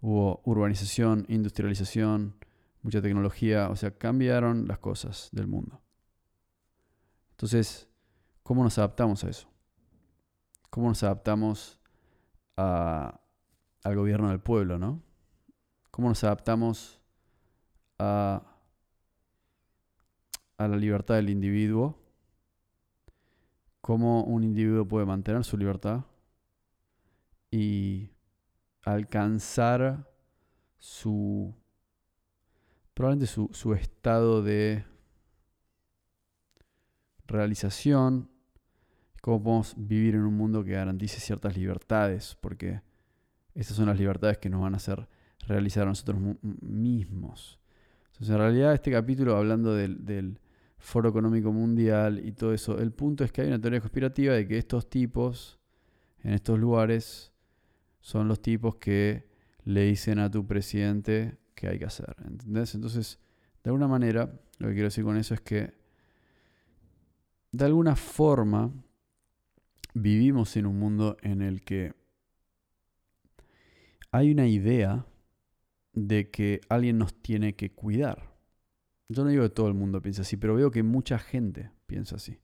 hubo 0.00 0.40
urbanización, 0.44 1.26
industrialización, 1.28 2.34
mucha 2.82 3.02
tecnología, 3.02 3.68
o 3.70 3.76
sea, 3.76 3.90
cambiaron 3.90 4.66
las 4.66 4.78
cosas 4.78 5.28
del 5.32 5.46
mundo. 5.46 5.80
Entonces, 7.32 7.88
¿cómo 8.42 8.62
nos 8.62 8.78
adaptamos 8.78 9.24
a 9.24 9.30
eso? 9.30 9.50
cómo 10.70 10.88
nos 10.88 11.02
adaptamos 11.02 11.78
al 12.56 13.96
gobierno 13.96 14.28
del 14.28 14.40
pueblo, 14.40 14.78
¿no? 14.78 15.02
Cómo 15.90 16.08
nos 16.08 16.22
adaptamos 16.24 17.00
a, 17.98 18.42
a 20.58 20.68
la 20.68 20.76
libertad 20.76 21.16
del 21.16 21.30
individuo, 21.30 21.98
cómo 23.80 24.24
un 24.24 24.44
individuo 24.44 24.86
puede 24.86 25.06
mantener 25.06 25.42
su 25.44 25.56
libertad 25.56 26.04
y 27.50 28.10
alcanzar 28.82 30.08
su 30.78 31.54
probablemente 32.94 33.26
su, 33.26 33.48
su 33.52 33.72
estado 33.74 34.42
de 34.42 34.84
realización, 37.26 38.30
cómo 39.22 39.42
podemos 39.42 39.74
vivir 39.76 40.14
en 40.14 40.22
un 40.22 40.34
mundo 40.34 40.64
que 40.64 40.72
garantice 40.72 41.20
ciertas 41.20 41.56
libertades, 41.56 42.36
porque 42.40 42.82
esas 43.54 43.76
son 43.76 43.86
las 43.86 43.98
libertades 43.98 44.38
que 44.38 44.50
nos 44.50 44.60
van 44.60 44.74
a 44.74 44.78
hacer 44.78 45.08
realizar 45.46 45.84
a 45.84 45.86
nosotros 45.86 46.18
mismos. 46.60 47.58
Entonces, 48.08 48.30
en 48.30 48.38
realidad, 48.38 48.74
este 48.74 48.90
capítulo, 48.90 49.36
hablando 49.36 49.74
del, 49.74 50.04
del, 50.04 50.38
Foro 50.82 51.10
Económico 51.10 51.52
Mundial 51.52 52.26
y 52.26 52.32
todo 52.32 52.54
eso, 52.54 52.78
el 52.78 52.90
punto 52.90 53.22
es 53.22 53.30
que 53.30 53.42
hay 53.42 53.48
una 53.48 53.60
teoría 53.60 53.80
conspirativa 53.80 54.32
de 54.32 54.48
que 54.48 54.56
estos 54.56 54.88
tipos, 54.88 55.60
en 56.22 56.32
estos 56.32 56.58
lugares, 56.58 57.29
son 58.00 58.28
los 58.28 58.40
tipos 58.40 58.76
que 58.76 59.28
le 59.64 59.84
dicen 59.84 60.18
a 60.18 60.30
tu 60.30 60.46
presidente 60.46 61.38
qué 61.54 61.68
hay 61.68 61.78
que 61.78 61.84
hacer. 61.84 62.16
¿Entendés? 62.24 62.74
Entonces, 62.74 63.18
de 63.62 63.70
alguna 63.70 63.88
manera, 63.88 64.40
lo 64.58 64.68
que 64.68 64.74
quiero 64.74 64.88
decir 64.88 65.04
con 65.04 65.16
eso 65.16 65.34
es 65.34 65.40
que, 65.40 65.74
de 67.52 67.64
alguna 67.64 67.96
forma, 67.96 68.72
vivimos 69.94 70.56
en 70.56 70.66
un 70.66 70.78
mundo 70.78 71.16
en 71.22 71.42
el 71.42 71.62
que 71.62 71.94
hay 74.12 74.30
una 74.30 74.46
idea 74.46 75.06
de 75.92 76.30
que 76.30 76.60
alguien 76.68 76.98
nos 76.98 77.14
tiene 77.14 77.54
que 77.54 77.72
cuidar. 77.72 78.34
Yo 79.08 79.24
no 79.24 79.30
digo 79.30 79.42
que 79.42 79.50
todo 79.50 79.68
el 79.68 79.74
mundo 79.74 80.00
piensa 80.00 80.22
así, 80.22 80.36
pero 80.36 80.54
veo 80.54 80.70
que 80.70 80.82
mucha 80.82 81.18
gente 81.18 81.72
piensa 81.86 82.16
así. 82.16 82.38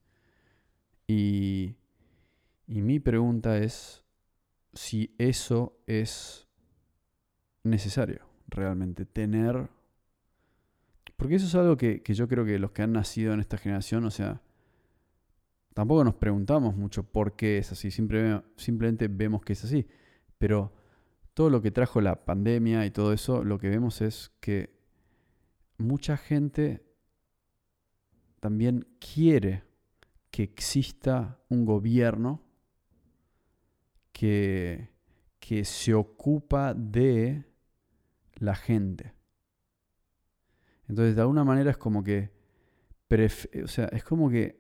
Y, 1.06 1.76
y 2.66 2.82
mi 2.82 2.98
pregunta 2.98 3.58
es 3.58 4.05
si 4.76 5.14
eso 5.18 5.82
es 5.86 6.46
necesario 7.64 8.26
realmente, 8.48 9.04
tener... 9.04 9.68
Porque 11.16 11.36
eso 11.36 11.46
es 11.46 11.54
algo 11.54 11.76
que, 11.76 12.02
que 12.02 12.14
yo 12.14 12.28
creo 12.28 12.44
que 12.44 12.58
los 12.58 12.72
que 12.72 12.82
han 12.82 12.92
nacido 12.92 13.32
en 13.32 13.40
esta 13.40 13.56
generación, 13.56 14.04
o 14.04 14.10
sea, 14.10 14.42
tampoco 15.72 16.04
nos 16.04 16.14
preguntamos 16.14 16.76
mucho 16.76 17.04
por 17.04 17.36
qué 17.36 17.58
es 17.58 17.72
así, 17.72 17.90
simplemente 17.90 19.08
vemos 19.08 19.42
que 19.42 19.54
es 19.54 19.64
así. 19.64 19.86
Pero 20.36 20.74
todo 21.32 21.48
lo 21.48 21.62
que 21.62 21.70
trajo 21.70 22.02
la 22.02 22.26
pandemia 22.26 22.84
y 22.84 22.90
todo 22.90 23.14
eso, 23.14 23.44
lo 23.44 23.58
que 23.58 23.70
vemos 23.70 24.02
es 24.02 24.30
que 24.40 24.76
mucha 25.78 26.18
gente 26.18 26.86
también 28.40 28.86
quiere 28.98 29.64
que 30.30 30.42
exista 30.42 31.40
un 31.48 31.64
gobierno 31.64 32.45
que, 34.16 34.88
que 35.38 35.66
se 35.66 35.92
ocupa 35.92 36.72
de 36.72 37.44
la 38.36 38.54
gente. 38.54 39.12
Entonces, 40.88 41.14
de 41.16 41.20
alguna 41.20 41.44
manera 41.44 41.70
es 41.70 41.76
como 41.76 42.02
que, 42.02 42.30
o 43.62 43.68
sea, 43.68 43.84
es 43.92 44.04
como 44.04 44.30
que 44.30 44.58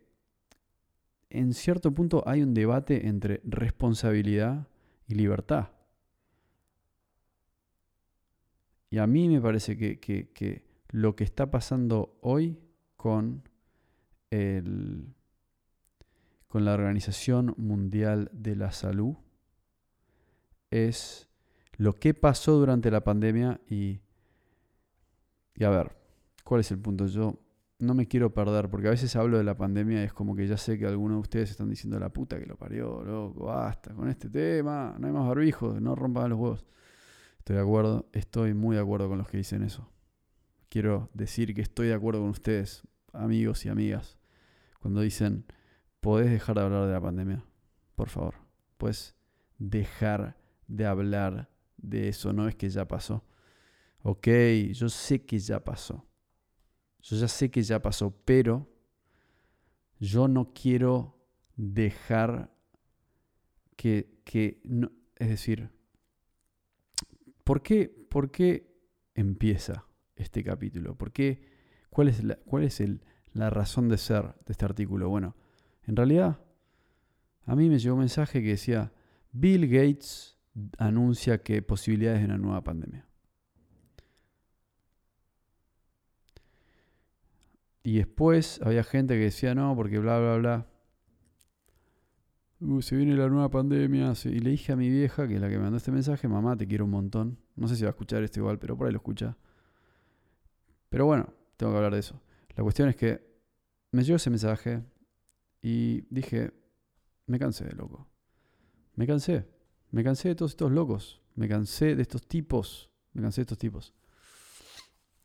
en 1.30 1.54
cierto 1.54 1.90
punto 1.94 2.22
hay 2.26 2.42
un 2.42 2.52
debate 2.52 3.06
entre 3.06 3.40
responsabilidad 3.44 4.68
y 5.06 5.14
libertad. 5.14 5.70
Y 8.90 8.98
a 8.98 9.06
mí 9.06 9.26
me 9.30 9.40
parece 9.40 9.78
que, 9.78 10.66
lo 10.90 11.16
que 11.16 11.24
está 11.24 11.50
pasando 11.50 12.18
hoy 12.20 12.58
con, 12.98 13.48
el, 14.30 15.14
con 16.46 16.66
la 16.66 16.74
Organización 16.74 17.54
Mundial 17.56 18.30
de 18.34 18.54
la 18.54 18.70
Salud 18.70 19.16
es 20.70 21.28
lo 21.76 21.94
que 21.94 22.14
pasó 22.14 22.52
durante 22.52 22.90
la 22.90 23.04
pandemia 23.04 23.60
y, 23.68 24.00
y 25.54 25.64
a 25.64 25.70
ver, 25.70 25.96
¿cuál 26.44 26.60
es 26.60 26.70
el 26.70 26.78
punto? 26.78 27.06
Yo 27.06 27.38
no 27.78 27.94
me 27.94 28.08
quiero 28.08 28.32
perder, 28.32 28.70
porque 28.70 28.88
a 28.88 28.90
veces 28.90 29.14
hablo 29.16 29.36
de 29.36 29.44
la 29.44 29.56
pandemia 29.56 30.00
y 30.00 30.04
es 30.04 30.12
como 30.12 30.34
que 30.34 30.46
ya 30.46 30.56
sé 30.56 30.78
que 30.78 30.86
algunos 30.86 31.16
de 31.16 31.20
ustedes 31.20 31.50
están 31.50 31.68
diciendo 31.68 31.98
la 31.98 32.08
puta 32.08 32.38
que 32.38 32.46
lo 32.46 32.56
parió, 32.56 33.04
loco, 33.04 33.46
basta 33.46 33.92
con 33.94 34.08
este 34.08 34.30
tema, 34.30 34.96
no 34.98 35.06
hay 35.06 35.12
más 35.12 35.28
barbijos, 35.28 35.80
no 35.80 35.94
rompan 35.94 36.30
los 36.30 36.38
huevos. 36.38 36.66
Estoy 37.38 37.56
de 37.56 37.62
acuerdo, 37.62 38.08
estoy 38.12 38.54
muy 38.54 38.76
de 38.76 38.82
acuerdo 38.82 39.08
con 39.08 39.18
los 39.18 39.28
que 39.28 39.36
dicen 39.36 39.62
eso. 39.62 39.90
Quiero 40.68 41.10
decir 41.12 41.54
que 41.54 41.60
estoy 41.60 41.88
de 41.88 41.94
acuerdo 41.94 42.20
con 42.20 42.30
ustedes, 42.30 42.82
amigos 43.12 43.64
y 43.66 43.68
amigas, 43.68 44.18
cuando 44.80 45.00
dicen, 45.00 45.44
¿podés 46.00 46.30
dejar 46.30 46.56
de 46.56 46.62
hablar 46.62 46.86
de 46.86 46.92
la 46.92 47.00
pandemia? 47.00 47.44
Por 47.94 48.08
favor, 48.08 48.34
puedes 48.78 49.14
dejar 49.58 50.36
de 50.66 50.86
hablar 50.86 51.50
de 51.76 52.08
eso, 52.08 52.32
no 52.32 52.48
es 52.48 52.54
que 52.56 52.68
ya 52.68 52.86
pasó. 52.86 53.24
Ok, 54.02 54.28
yo 54.72 54.88
sé 54.88 55.24
que 55.24 55.38
ya 55.38 55.64
pasó. 55.64 56.06
Yo 57.00 57.16
ya 57.16 57.28
sé 57.28 57.50
que 57.50 57.62
ya 57.62 57.80
pasó, 57.82 58.16
pero 58.24 58.68
yo 59.98 60.28
no 60.28 60.52
quiero 60.52 61.18
dejar 61.56 62.52
que, 63.76 64.20
que 64.24 64.60
no, 64.64 64.90
es 65.16 65.28
decir, 65.28 65.70
¿Por 67.46 67.62
qué, 67.62 67.88
por 67.88 68.32
qué 68.32 68.74
empieza 69.14 69.86
este 70.16 70.42
capítulo? 70.42 70.98
¿Por 70.98 71.12
qué, 71.12 71.42
¿Cuál 71.90 72.08
es, 72.08 72.24
la, 72.24 72.34
cuál 72.34 72.64
es 72.64 72.80
el, 72.80 73.04
la 73.34 73.50
razón 73.50 73.88
de 73.88 73.98
ser 73.98 74.34
de 74.44 74.50
este 74.50 74.64
artículo? 74.64 75.08
Bueno, 75.08 75.36
en 75.84 75.94
realidad, 75.94 76.40
a 77.44 77.54
mí 77.54 77.68
me 77.68 77.78
llegó 77.78 77.94
un 77.94 78.00
mensaje 78.00 78.42
que 78.42 78.48
decía, 78.48 78.92
Bill 79.30 79.68
Gates 79.68 80.35
anuncia 80.78 81.42
que 81.42 81.62
posibilidades 81.62 82.20
de 82.20 82.26
una 82.26 82.38
nueva 82.38 82.62
pandemia. 82.64 83.06
Y 87.82 87.98
después 87.98 88.60
había 88.64 88.82
gente 88.82 89.14
que 89.14 89.20
decía 89.20 89.54
no, 89.54 89.76
porque 89.76 89.98
bla, 89.98 90.18
bla, 90.18 90.36
bla. 90.36 90.66
Uh, 92.58 92.82
se 92.82 92.96
viene 92.96 93.14
la 93.14 93.28
nueva 93.28 93.48
pandemia. 93.48 94.12
Y 94.24 94.40
le 94.40 94.50
dije 94.50 94.72
a 94.72 94.76
mi 94.76 94.88
vieja, 94.90 95.28
que 95.28 95.36
es 95.36 95.40
la 95.40 95.48
que 95.48 95.56
me 95.56 95.62
mandó 95.62 95.76
este 95.76 95.92
mensaje, 95.92 96.26
mamá, 96.26 96.56
te 96.56 96.66
quiero 96.66 96.84
un 96.84 96.90
montón. 96.90 97.38
No 97.54 97.68
sé 97.68 97.76
si 97.76 97.82
va 97.82 97.90
a 97.90 97.90
escuchar 97.90 98.24
esto 98.24 98.40
igual, 98.40 98.58
pero 98.58 98.76
por 98.76 98.86
ahí 98.86 98.92
lo 98.92 98.98
escucha. 98.98 99.36
Pero 100.88 101.06
bueno, 101.06 101.32
tengo 101.56 101.72
que 101.72 101.76
hablar 101.76 101.92
de 101.92 102.00
eso. 102.00 102.20
La 102.56 102.64
cuestión 102.64 102.88
es 102.88 102.96
que 102.96 103.24
me 103.92 104.02
llegó 104.02 104.16
ese 104.16 104.30
mensaje 104.30 104.82
y 105.62 106.02
dije, 106.12 106.52
me 107.26 107.38
cansé 107.38 107.70
loco. 107.72 108.08
Me 108.94 109.06
cansé. 109.06 109.46
Me 109.96 110.04
cansé 110.04 110.28
de 110.28 110.34
todos 110.34 110.52
estos 110.52 110.70
locos. 110.70 111.22
Me 111.34 111.48
cansé 111.48 111.96
de 111.96 112.02
estos 112.02 112.26
tipos. 112.26 112.90
Me 113.14 113.22
cansé 113.22 113.40
de 113.40 113.44
estos 113.44 113.58
tipos. 113.58 113.94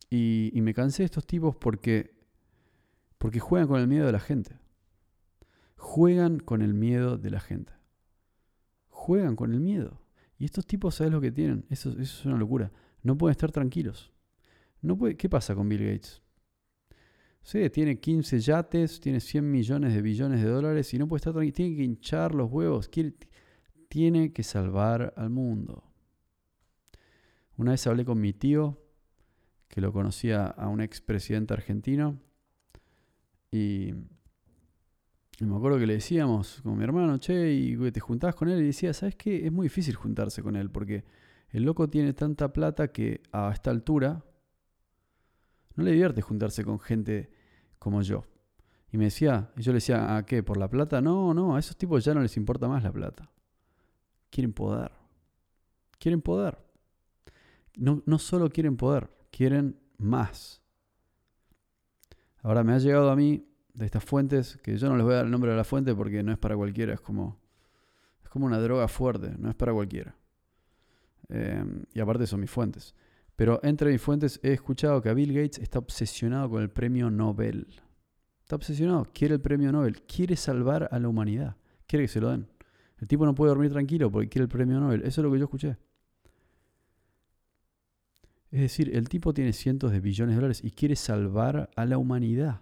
Y, 0.09 0.51
me 0.61 0.73
cansé 0.73 1.03
de 1.03 1.05
estos 1.05 1.27
tipos 1.27 1.55
porque, 1.57 2.15
porque 3.17 3.39
juegan 3.39 3.67
con 3.67 3.81
el 3.81 3.87
miedo 3.87 4.05
de 4.05 4.11
la 4.13 4.19
gente 4.19 4.61
juegan 5.81 6.39
con 6.39 6.61
el 6.61 6.73
miedo 6.73 7.17
de 7.17 7.31
la 7.31 7.39
gente. 7.39 7.73
Juegan 8.87 9.35
con 9.35 9.51
el 9.51 9.59
miedo. 9.59 9.99
Y 10.37 10.45
estos 10.45 10.65
tipos, 10.65 10.95
¿sabes 10.95 11.11
lo 11.11 11.19
que 11.19 11.31
tienen? 11.31 11.65
Eso, 11.69 11.89
eso 11.89 12.01
es 12.01 12.25
una 12.25 12.37
locura. 12.37 12.71
No 13.01 13.17
pueden 13.17 13.31
estar 13.31 13.51
tranquilos. 13.51 14.13
No 14.81 14.95
puede, 14.95 15.17
¿Qué 15.17 15.27
pasa 15.27 15.55
con 15.55 15.67
Bill 15.67 15.83
Gates? 15.83 16.21
Sí, 17.41 17.67
tiene 17.71 17.99
15 17.99 18.39
yates, 18.39 18.99
tiene 19.01 19.19
100 19.19 19.51
millones 19.51 19.93
de 19.93 20.01
billones 20.03 20.41
de 20.41 20.49
dólares 20.49 20.93
y 20.93 20.99
no 20.99 21.07
puede 21.07 21.17
estar 21.17 21.33
tranquilo. 21.33 21.55
Tiene 21.55 21.75
que 21.75 21.83
hinchar 21.83 22.35
los 22.35 22.49
huevos. 22.51 22.87
Tiene 23.91 24.31
que 24.31 24.41
salvar 24.41 25.13
al 25.17 25.29
mundo. 25.31 25.83
Una 27.57 27.71
vez 27.71 27.85
hablé 27.87 28.05
con 28.05 28.21
mi 28.21 28.31
tío, 28.31 28.81
que 29.67 29.81
lo 29.81 29.91
conocía 29.91 30.45
a 30.45 30.69
un 30.69 30.79
expresidente 30.79 31.53
argentino, 31.53 32.17
y 33.51 33.91
me 35.41 35.55
acuerdo 35.57 35.77
que 35.77 35.87
le 35.87 35.95
decíamos 35.95 36.61
con 36.63 36.77
mi 36.77 36.85
hermano, 36.85 37.17
che, 37.17 37.51
y 37.51 37.91
te 37.91 37.99
juntabas 37.99 38.35
con 38.35 38.47
él 38.47 38.61
y 38.61 38.67
decía, 38.67 38.93
¿sabes 38.93 39.17
qué? 39.17 39.45
Es 39.45 39.51
muy 39.51 39.65
difícil 39.65 39.95
juntarse 39.95 40.41
con 40.41 40.55
él 40.55 40.71
porque 40.71 41.03
el 41.49 41.63
loco 41.63 41.89
tiene 41.89 42.13
tanta 42.13 42.53
plata 42.53 42.93
que 42.93 43.21
a 43.33 43.51
esta 43.53 43.71
altura 43.71 44.23
no 45.75 45.83
le 45.83 45.91
divierte 45.91 46.21
juntarse 46.21 46.63
con 46.63 46.79
gente 46.79 47.29
como 47.77 48.01
yo. 48.03 48.23
Y 48.89 48.97
me 48.97 49.03
decía, 49.03 49.51
y 49.57 49.63
yo 49.63 49.73
le 49.73 49.77
decía, 49.77 50.15
¿a 50.15 50.25
qué? 50.25 50.43
¿Por 50.43 50.55
la 50.55 50.69
plata? 50.69 51.01
No, 51.01 51.33
no, 51.33 51.57
a 51.57 51.59
esos 51.59 51.75
tipos 51.75 52.05
ya 52.05 52.13
no 52.13 52.21
les 52.21 52.37
importa 52.37 52.69
más 52.69 52.83
la 52.83 52.93
plata. 52.93 53.29
Quieren 54.31 54.53
poder. 54.53 54.91
Quieren 55.99 56.21
poder. 56.21 56.57
No, 57.75 58.01
no 58.05 58.17
solo 58.17 58.49
quieren 58.49 58.77
poder, 58.77 59.09
quieren 59.29 59.79
más. 59.97 60.61
Ahora 62.41 62.63
me 62.63 62.73
ha 62.73 62.79
llegado 62.79 63.11
a 63.11 63.15
mí 63.15 63.45
de 63.73 63.85
estas 63.85 64.03
fuentes, 64.03 64.57
que 64.63 64.77
yo 64.77 64.89
no 64.89 64.95
les 64.95 65.05
voy 65.05 65.13
a 65.13 65.17
dar 65.17 65.25
el 65.25 65.31
nombre 65.31 65.51
de 65.51 65.57
la 65.57 65.63
fuente 65.63 65.93
porque 65.93 66.23
no 66.23 66.31
es 66.31 66.37
para 66.37 66.55
cualquiera, 66.55 66.93
es 66.93 67.01
como, 67.01 67.39
como 68.29 68.45
una 68.45 68.59
droga 68.59 68.87
fuerte, 68.87 69.35
no 69.37 69.49
es 69.49 69.55
para 69.55 69.73
cualquiera. 69.73 70.15
Em, 71.29 71.83
y 71.93 71.99
aparte 71.99 72.25
son 72.25 72.39
mis 72.39 72.49
fuentes. 72.49 72.95
Pero 73.35 73.59
entre 73.63 73.91
mis 73.91 74.01
fuentes 74.01 74.39
he 74.43 74.53
escuchado 74.53 75.01
que 75.01 75.13
Bill 75.13 75.33
Gates 75.33 75.59
está 75.59 75.79
obsesionado 75.79 76.49
con 76.49 76.61
el 76.61 76.69
premio 76.69 77.09
Nobel. 77.09 77.67
Está 78.41 78.55
obsesionado, 78.55 79.07
quiere 79.13 79.35
el 79.35 79.41
premio 79.41 79.71
Nobel, 79.71 80.01
quiere 80.03 80.35
salvar 80.35 80.89
a 80.91 80.99
la 80.99 81.07
humanidad, 81.07 81.55
quiere 81.87 82.05
que 82.05 82.09
se 82.09 82.21
lo 82.21 82.31
den. 82.31 82.47
El 83.01 83.07
tipo 83.07 83.25
no 83.25 83.33
puede 83.33 83.49
dormir 83.49 83.71
tranquilo 83.71 84.11
porque 84.11 84.29
quiere 84.29 84.43
el 84.43 84.49
premio 84.49 84.79
Nobel. 84.79 85.01
Eso 85.01 85.21
es 85.21 85.25
lo 85.25 85.31
que 85.31 85.39
yo 85.39 85.45
escuché. 85.45 85.75
Es 88.51 88.61
decir, 88.61 88.95
el 88.95 89.09
tipo 89.09 89.33
tiene 89.33 89.53
cientos 89.53 89.91
de 89.91 89.99
billones 89.99 90.35
de 90.35 90.41
dólares 90.41 90.63
y 90.63 90.71
quiere 90.71 90.95
salvar 90.95 91.71
a 91.75 91.85
la 91.85 91.97
humanidad. 91.97 92.61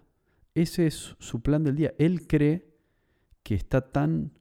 Ese 0.54 0.86
es 0.86 1.14
su 1.18 1.42
plan 1.42 1.62
del 1.62 1.76
día. 1.76 1.92
Él 1.98 2.26
cree 2.26 2.74
que 3.42 3.54
está 3.54 3.82
tan, 3.82 4.32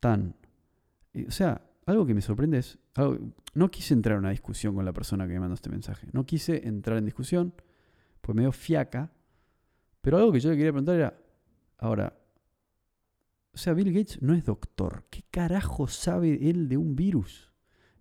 tan... 0.00 0.36
O 1.26 1.30
sea, 1.30 1.68
algo 1.84 2.06
que 2.06 2.14
me 2.14 2.22
sorprende 2.22 2.58
es... 2.58 2.78
no 3.52 3.70
quise 3.70 3.92
entrar 3.92 4.14
en 4.14 4.20
una 4.20 4.30
discusión 4.30 4.74
con 4.74 4.86
la 4.86 4.92
persona 4.92 5.26
que 5.26 5.34
me 5.34 5.40
mandó 5.40 5.54
este 5.54 5.68
mensaje. 5.68 6.08
No 6.12 6.24
quise 6.24 6.66
entrar 6.66 6.96
en 6.96 7.04
discusión, 7.04 7.52
pues 8.22 8.34
me 8.34 8.42
dio 8.42 8.52
fiaca. 8.52 9.12
Pero 10.00 10.16
algo 10.16 10.32
que 10.32 10.40
yo 10.40 10.48
le 10.48 10.56
quería 10.56 10.72
preguntar 10.72 10.96
era, 10.96 11.20
ahora, 11.76 12.19
sea, 13.60 13.74
Bill 13.74 13.92
Gates 13.92 14.20
no 14.22 14.34
es 14.34 14.44
doctor. 14.44 15.04
¿Qué 15.10 15.22
carajo 15.30 15.86
sabe 15.86 16.50
él 16.50 16.68
de 16.68 16.76
un 16.76 16.96
virus? 16.96 17.52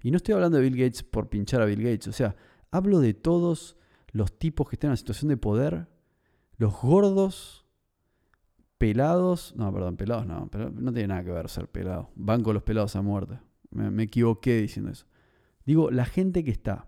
Y 0.01 0.11
no 0.11 0.17
estoy 0.17 0.33
hablando 0.33 0.57
de 0.57 0.63
Bill 0.63 0.77
Gates 0.77 1.03
por 1.03 1.29
pinchar 1.29 1.61
a 1.61 1.65
Bill 1.65 1.83
Gates. 1.83 2.07
O 2.07 2.13
sea, 2.13 2.35
Hablo 2.71 2.99
de 2.99 3.13
todos 3.13 3.77
los 4.11 4.37
tipos 4.37 4.69
que 4.69 4.75
están 4.75 4.89
en 4.89 4.93
la 4.93 4.97
situación 4.97 5.29
de 5.29 5.37
poder, 5.37 5.87
los 6.57 6.79
gordos, 6.79 7.65
pelados, 8.77 9.55
no, 9.55 9.71
perdón, 9.73 9.97
pelados 9.97 10.25
no, 10.25 10.49
no 10.51 10.93
tiene 10.93 11.07
nada 11.07 11.23
que 11.23 11.31
ver 11.31 11.49
ser 11.49 11.67
pelado. 11.67 12.11
Banco 12.15 12.53
los 12.53 12.63
pelados 12.63 12.95
a 12.95 13.01
muerte. 13.01 13.39
Me, 13.71 14.03
equivoqué 14.03 14.61
diciendo 14.61 14.91
eso. 14.91 15.05
Digo, 15.65 15.91
la 15.91 16.05
gente 16.05 16.43
que 16.43 16.51
está, 16.51 16.87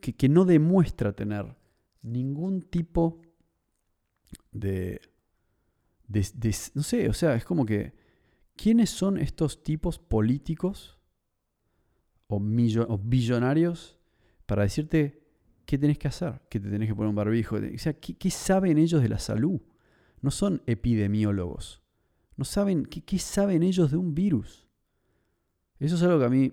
que, 0.00 0.28
no 0.28 0.44
demuestra 0.44 1.12
tener 1.12 1.56
ningún 2.02 2.62
tipo 2.62 3.20
de, 4.52 5.00
no 6.08 6.82
sé, 6.82 7.08
o 7.08 7.12
sea, 7.12 7.34
es 7.34 7.44
como 7.44 7.66
que, 7.66 7.94
¿quiénes 8.54 8.90
son 8.90 9.18
estos 9.18 9.62
tipos 9.62 9.98
políticos 9.98 10.98
o, 12.28 12.36
o 12.36 12.98
billonarios 12.98 13.98
para 14.46 14.62
decirte 14.62 15.26
qué 15.66 15.76
tenés 15.76 15.98
que 15.98 16.08
hacer, 16.08 16.40
que 16.48 16.60
te 16.60 16.70
tenés 16.70 16.88
que 16.88 16.94
poner 16.94 17.10
un 17.10 17.16
barbijo. 17.16 17.56
O 17.56 17.78
sea, 17.78 17.92
¿qué, 17.94 18.30
saben 18.30 18.78
ellos 18.78 19.02
de 19.02 19.08
la 19.08 19.18
salud? 19.18 19.60
No 20.22 20.30
son 20.30 20.62
epidemiólogos. 20.66 21.82
No 22.36 22.44
saben, 22.44 22.86
¿qué, 22.86 23.18
saben 23.18 23.62
ellos 23.62 23.90
de 23.90 23.96
un 23.96 24.14
virus? 24.14 24.68
Eso 25.78 25.96
es 25.96 26.02
algo 26.02 26.20
que 26.20 26.24
a 26.24 26.30
mí, 26.30 26.52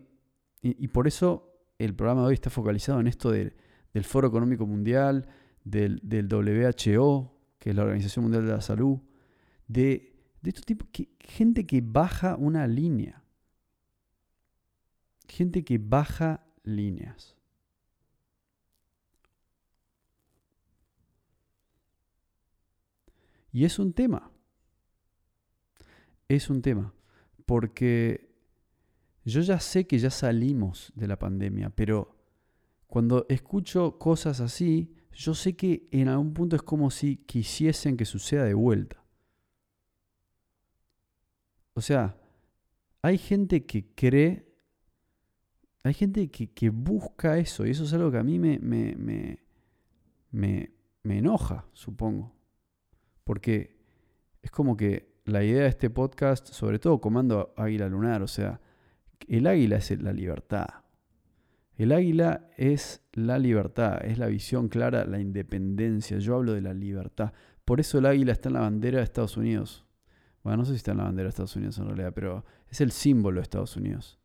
y, 0.61 0.87
por 0.87 1.07
eso 1.07 1.51
el 1.77 1.93
programa 1.93 2.21
de 2.21 2.27
hoy 2.27 2.33
está 2.33 2.49
focalizado 2.49 2.99
en 2.99 3.07
esto 3.07 3.31
del 3.31 3.53
Foro 4.03 4.27
Económico 4.27 4.65
Mundial, 4.65 5.27
del, 5.63 6.01
WHO, 6.03 7.39
que 7.59 7.69
es 7.69 7.75
la 7.75 7.83
Organización 7.83 8.23
Mundial 8.23 8.45
de 8.45 8.51
la 8.51 8.61
Salud, 8.61 8.99
de, 9.73 10.13
de 10.41 10.49
estos 10.49 10.65
tipos, 10.65 10.87
gente 11.19 11.65
que 11.65 11.81
baja 11.81 12.35
una 12.35 12.67
línea. 12.67 13.23
Gente 15.27 15.63
que 15.63 15.79
baja 15.79 16.45
líneas. 16.63 17.35
Y 23.51 23.65
es 23.65 23.79
un 23.79 23.93
tema. 23.93 24.31
Es 26.27 26.49
un 26.49 26.61
tema. 26.61 26.93
Porque 27.45 28.33
yo 29.25 29.41
ya 29.41 29.59
sé 29.59 29.85
que 29.87 29.99
ya 29.99 30.09
salimos 30.09 30.91
de 30.95 31.07
la 31.07 31.17
pandemia, 31.17 31.69
pero 31.69 32.15
cuando 32.87 33.25
escucho 33.29 33.97
cosas 33.97 34.39
así, 34.39 34.95
yo 35.13 35.33
sé 35.35 35.55
que 35.55 35.87
en 35.91 36.07
algún 36.07 36.33
punto 36.33 36.55
es 36.55 36.63
como 36.63 36.89
si 36.91 37.17
quisiesen 37.17 37.97
que 37.97 38.05
suceda 38.05 38.45
de 38.45 38.53
vuelta. 38.53 39.02
O 41.73 41.81
sea, 41.81 42.15
hay 43.01 43.17
gente 43.17 43.65
que 43.65 43.93
cree, 43.95 44.47
hay 45.83 45.93
gente 45.93 46.29
que, 46.29 46.69
busca 46.69 47.37
eso, 47.37 47.65
y 47.65 47.71
eso 47.71 47.83
es 47.83 47.93
algo 47.93 48.11
que 48.11 48.17
a 48.17 48.23
mí 48.23 48.39
me, 48.39 48.59
me, 48.59 48.95
me, 50.31 50.71
me 51.03 51.17
enoja, 51.17 51.65
supongo. 51.73 52.33
Porque 53.23 53.77
es 54.41 54.51
como 54.51 54.77
que 54.77 55.13
la 55.25 55.43
idea 55.43 55.63
de 55.63 55.69
este 55.69 55.89
podcast, 55.89 56.47
sobre 56.47 56.79
todo 56.79 56.99
Comando 56.99 57.53
Águila 57.57 57.87
Lunar, 57.87 58.21
o 58.21 58.27
sea, 58.27 58.59
el 59.27 59.47
águila 59.47 59.77
es 59.77 60.01
la 60.01 60.13
libertad. 60.13 60.67
El 61.75 61.91
águila 61.91 62.49
es 62.57 63.01
la 63.13 63.39
libertad, 63.39 64.05
es 64.05 64.17
la 64.17 64.27
visión 64.27 64.67
clara, 64.67 65.05
la 65.05 65.19
independencia. 65.19 66.19
Yo 66.19 66.35
hablo 66.35 66.53
de 66.53 66.61
la 66.61 66.73
libertad. 66.73 67.33
Por 67.65 67.79
eso 67.79 67.97
el 67.97 68.05
águila 68.05 68.31
está 68.33 68.49
en 68.49 68.53
la 68.53 68.61
bandera 68.61 68.99
de 68.99 69.03
Estados 69.03 69.37
Unidos. 69.37 69.82
Bueno, 70.43 70.57
no 70.57 70.65
sé 70.65 70.71
si 70.71 70.77
está 70.77 70.91
en 70.91 70.97
la 70.97 71.05
bandera 71.05 71.25
de 71.25 71.29
Estados 71.29 71.55
Unidos 71.55 71.77
en 71.77 71.85
realidad, 71.85 72.11
pero 72.13 72.43
es 72.69 72.81
el 72.81 72.91
símbolo 72.91 73.37
de 73.37 73.43
Estados 73.43 73.77
Unidos. 73.77 74.19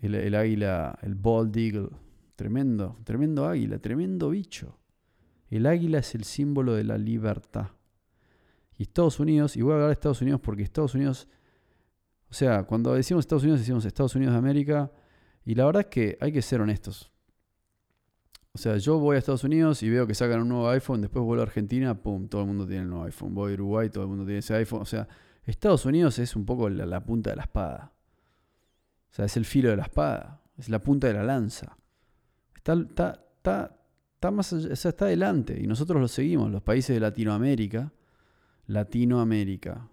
El, 0.00 0.34
águila, 0.34 0.98
el 1.02 1.14
bald 1.14 1.54
eagle, 1.56 1.90
tremendo, 2.36 2.98
tremendo 3.04 3.46
águila, 3.46 3.78
tremendo 3.78 4.30
bicho. 4.30 4.78
El 5.50 5.66
águila 5.66 5.98
es 5.98 6.14
el 6.14 6.24
símbolo 6.24 6.74
de 6.74 6.84
la 6.84 6.96
libertad. 6.96 7.68
Y 8.78 8.84
Estados 8.84 9.20
Unidos, 9.20 9.56
y 9.56 9.62
voy 9.62 9.72
a 9.72 9.74
hablar 9.74 9.88
de 9.88 9.92
Estados 9.92 10.22
Unidos 10.22 10.40
porque 10.40 10.62
Estados 10.62 10.94
Unidos, 10.94 11.28
o 12.30 12.34
sea, 12.34 12.64
cuando 12.64 12.94
decimos 12.94 13.20
Estados 13.22 13.42
Unidos, 13.42 13.60
decimos 13.60 13.84
Estados 13.84 14.14
Unidos 14.16 14.32
de 14.32 14.38
América, 14.38 14.90
y 15.44 15.54
la 15.54 15.66
verdad 15.66 15.82
es 15.82 15.88
que 15.88 16.16
hay 16.20 16.32
que 16.32 16.40
ser 16.40 16.62
honestos. 16.62 17.12
O 18.54 18.58
sea, 18.58 18.76
yo 18.76 19.00
voy 19.00 19.16
a 19.16 19.18
Estados 19.18 19.42
Unidos 19.42 19.82
y 19.82 19.90
veo 19.90 20.06
que 20.06 20.14
sacan 20.14 20.40
un 20.40 20.48
nuevo 20.48 20.68
iPhone, 20.68 21.00
después 21.00 21.24
vuelvo 21.24 21.42
a 21.42 21.46
Argentina, 21.46 22.00
pum, 22.00 22.28
todo 22.28 22.42
el 22.42 22.46
mundo 22.46 22.66
tiene 22.66 22.82
el 22.82 22.88
nuevo 22.88 23.04
iPhone. 23.04 23.34
Voy 23.34 23.50
a 23.50 23.54
Uruguay, 23.54 23.90
todo 23.90 24.04
el 24.04 24.10
mundo 24.10 24.24
tiene 24.24 24.38
ese 24.38 24.54
iPhone. 24.54 24.82
O 24.82 24.86
sea, 24.86 25.08
Estados 25.44 25.84
Unidos 25.86 26.20
es 26.20 26.36
un 26.36 26.46
poco 26.46 26.68
la, 26.68 27.04
punta 27.04 27.30
de 27.30 27.36
la 27.36 27.42
espada. 27.42 27.92
O 29.10 29.14
sea, 29.14 29.24
es 29.24 29.36
el 29.36 29.44
filo 29.44 29.70
de 29.70 29.76
la 29.76 29.82
espada, 29.82 30.40
es 30.56 30.68
la 30.68 30.78
punta 30.80 31.08
de 31.08 31.14
la 31.14 31.24
lanza. 31.24 31.76
Está, 32.54 32.74
está, 32.74 33.24
está, 33.36 33.76
está 34.14 34.30
más 34.30 34.52
está 34.52 35.04
adelante 35.04 35.58
y 35.60 35.66
nosotros 35.66 36.00
lo 36.00 36.06
seguimos, 36.06 36.50
los 36.50 36.62
países 36.62 36.94
de 36.94 37.00
Latinoamérica, 37.00 37.92
Latinoamérica, 38.66 39.88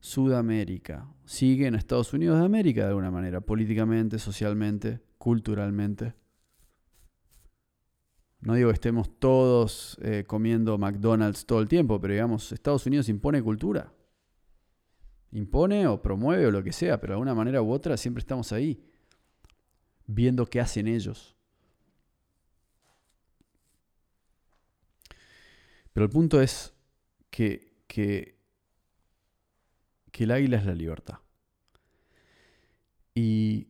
Sudamérica, 0.00 1.06
siguen 1.26 1.74
a 1.74 1.78
Estados 1.78 2.12
Unidos 2.14 2.38
de 2.38 2.46
América 2.46 2.82
de 2.82 2.88
alguna 2.88 3.10
manera, 3.10 3.42
políticamente, 3.42 4.18
socialmente, 4.18 5.00
culturalmente. 5.18 6.14
No 8.42 8.54
digo 8.54 8.70
que 8.70 8.74
estemos 8.74 9.08
todos 9.20 9.96
eh, 10.02 10.24
comiendo 10.26 10.76
McDonald's 10.76 11.46
todo 11.46 11.60
el 11.60 11.68
tiempo, 11.68 12.00
pero 12.00 12.12
digamos, 12.12 12.50
Estados 12.50 12.84
Unidos 12.86 13.08
impone 13.08 13.40
cultura. 13.40 13.92
Impone 15.30 15.86
o 15.86 16.02
promueve 16.02 16.46
o 16.46 16.50
lo 16.50 16.62
que 16.62 16.72
sea, 16.72 17.00
pero 17.00 17.12
de 17.12 17.14
alguna 17.14 17.36
manera 17.36 17.62
u 17.62 17.70
otra 17.70 17.96
siempre 17.96 18.20
estamos 18.20 18.52
ahí, 18.52 18.84
viendo 20.06 20.44
qué 20.46 20.60
hacen 20.60 20.88
ellos. 20.88 21.36
Pero 25.92 26.06
el 26.06 26.10
punto 26.10 26.40
es 26.40 26.74
que, 27.30 27.74
que, 27.86 28.38
el 30.12 30.30
águila 30.30 30.58
es 30.58 30.66
la 30.66 30.74
libertad. 30.74 31.18
Y 33.14 33.68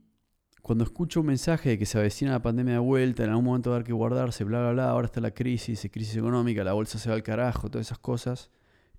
cuando 0.63 0.85
escucho 0.85 1.21
un 1.21 1.27
mensaje 1.27 1.71
de 1.71 1.79
que 1.79 1.87
se 1.87 1.99
avecina 1.99 2.31
la 2.31 2.43
pandemia 2.43 2.75
de 2.75 2.79
vuelta, 2.79 3.25
en 3.25 3.31
algún 3.31 3.47
momento 3.47 3.71
va 3.71 3.77
a 3.77 3.79
haber 3.79 3.87
que 3.87 3.93
guardarse, 3.93 4.45
bla, 4.45 4.61
bla, 4.61 4.73
bla, 4.73 4.91
ahora 4.91 5.07
está 5.07 5.21
la 5.21 5.33
crisis, 5.33 5.87
crisis 5.93 6.17
económica, 6.17 6.65
la 6.65 6.73
bolsa 6.73 6.99
se 6.99 7.09
va 7.09 7.17
al 7.17 7.23
carajo, 7.23 7.71
todas 7.71 7.89
esas 7.89 7.99
cosas, 7.99 8.51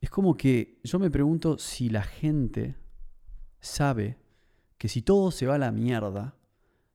es 0.02 0.10
como 0.10 0.36
que 0.36 0.80
yo 0.84 1.00
me 1.00 1.10
pregunto 1.10 1.58
si 1.58 1.90
la 1.90 2.04
gente 2.04 2.76
sabe 3.62 4.18
que 4.78 4.90
si 4.90 5.02
todo 5.02 5.32
se 5.32 5.48
va 5.48 5.56
a 5.56 5.60
la 5.60 5.72
mierda, 5.72 6.36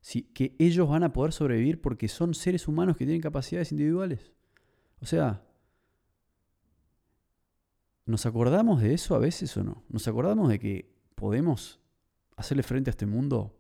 si, 0.01 0.23
que 0.23 0.55
ellos 0.59 0.89
van 0.89 1.03
a 1.03 1.13
poder 1.13 1.33
sobrevivir 1.33 1.81
porque 1.81 2.07
son 2.07 2.35
seres 2.35 2.69
humanos 2.69 2.97
que 2.97 3.07
tienen 3.07 3.23
capacidades 3.23 3.73
individuales. 3.73 4.33
O 5.01 5.07
sea, 5.07 5.43
¿Nos 8.09 8.25
acordamos 8.25 8.81
de 8.81 8.95
eso 8.95 9.15
a 9.15 9.19
veces 9.19 9.55
o 9.59 9.63
no? 9.63 9.85
¿Nos 9.91 10.09
acordamos 10.09 10.49
de 10.49 10.59
que 10.59 10.91
podemos 11.15 11.79
hacerle 12.37 12.63
frente 12.63 12.89
a 12.89 12.93
este 12.93 13.05
mundo 13.05 13.58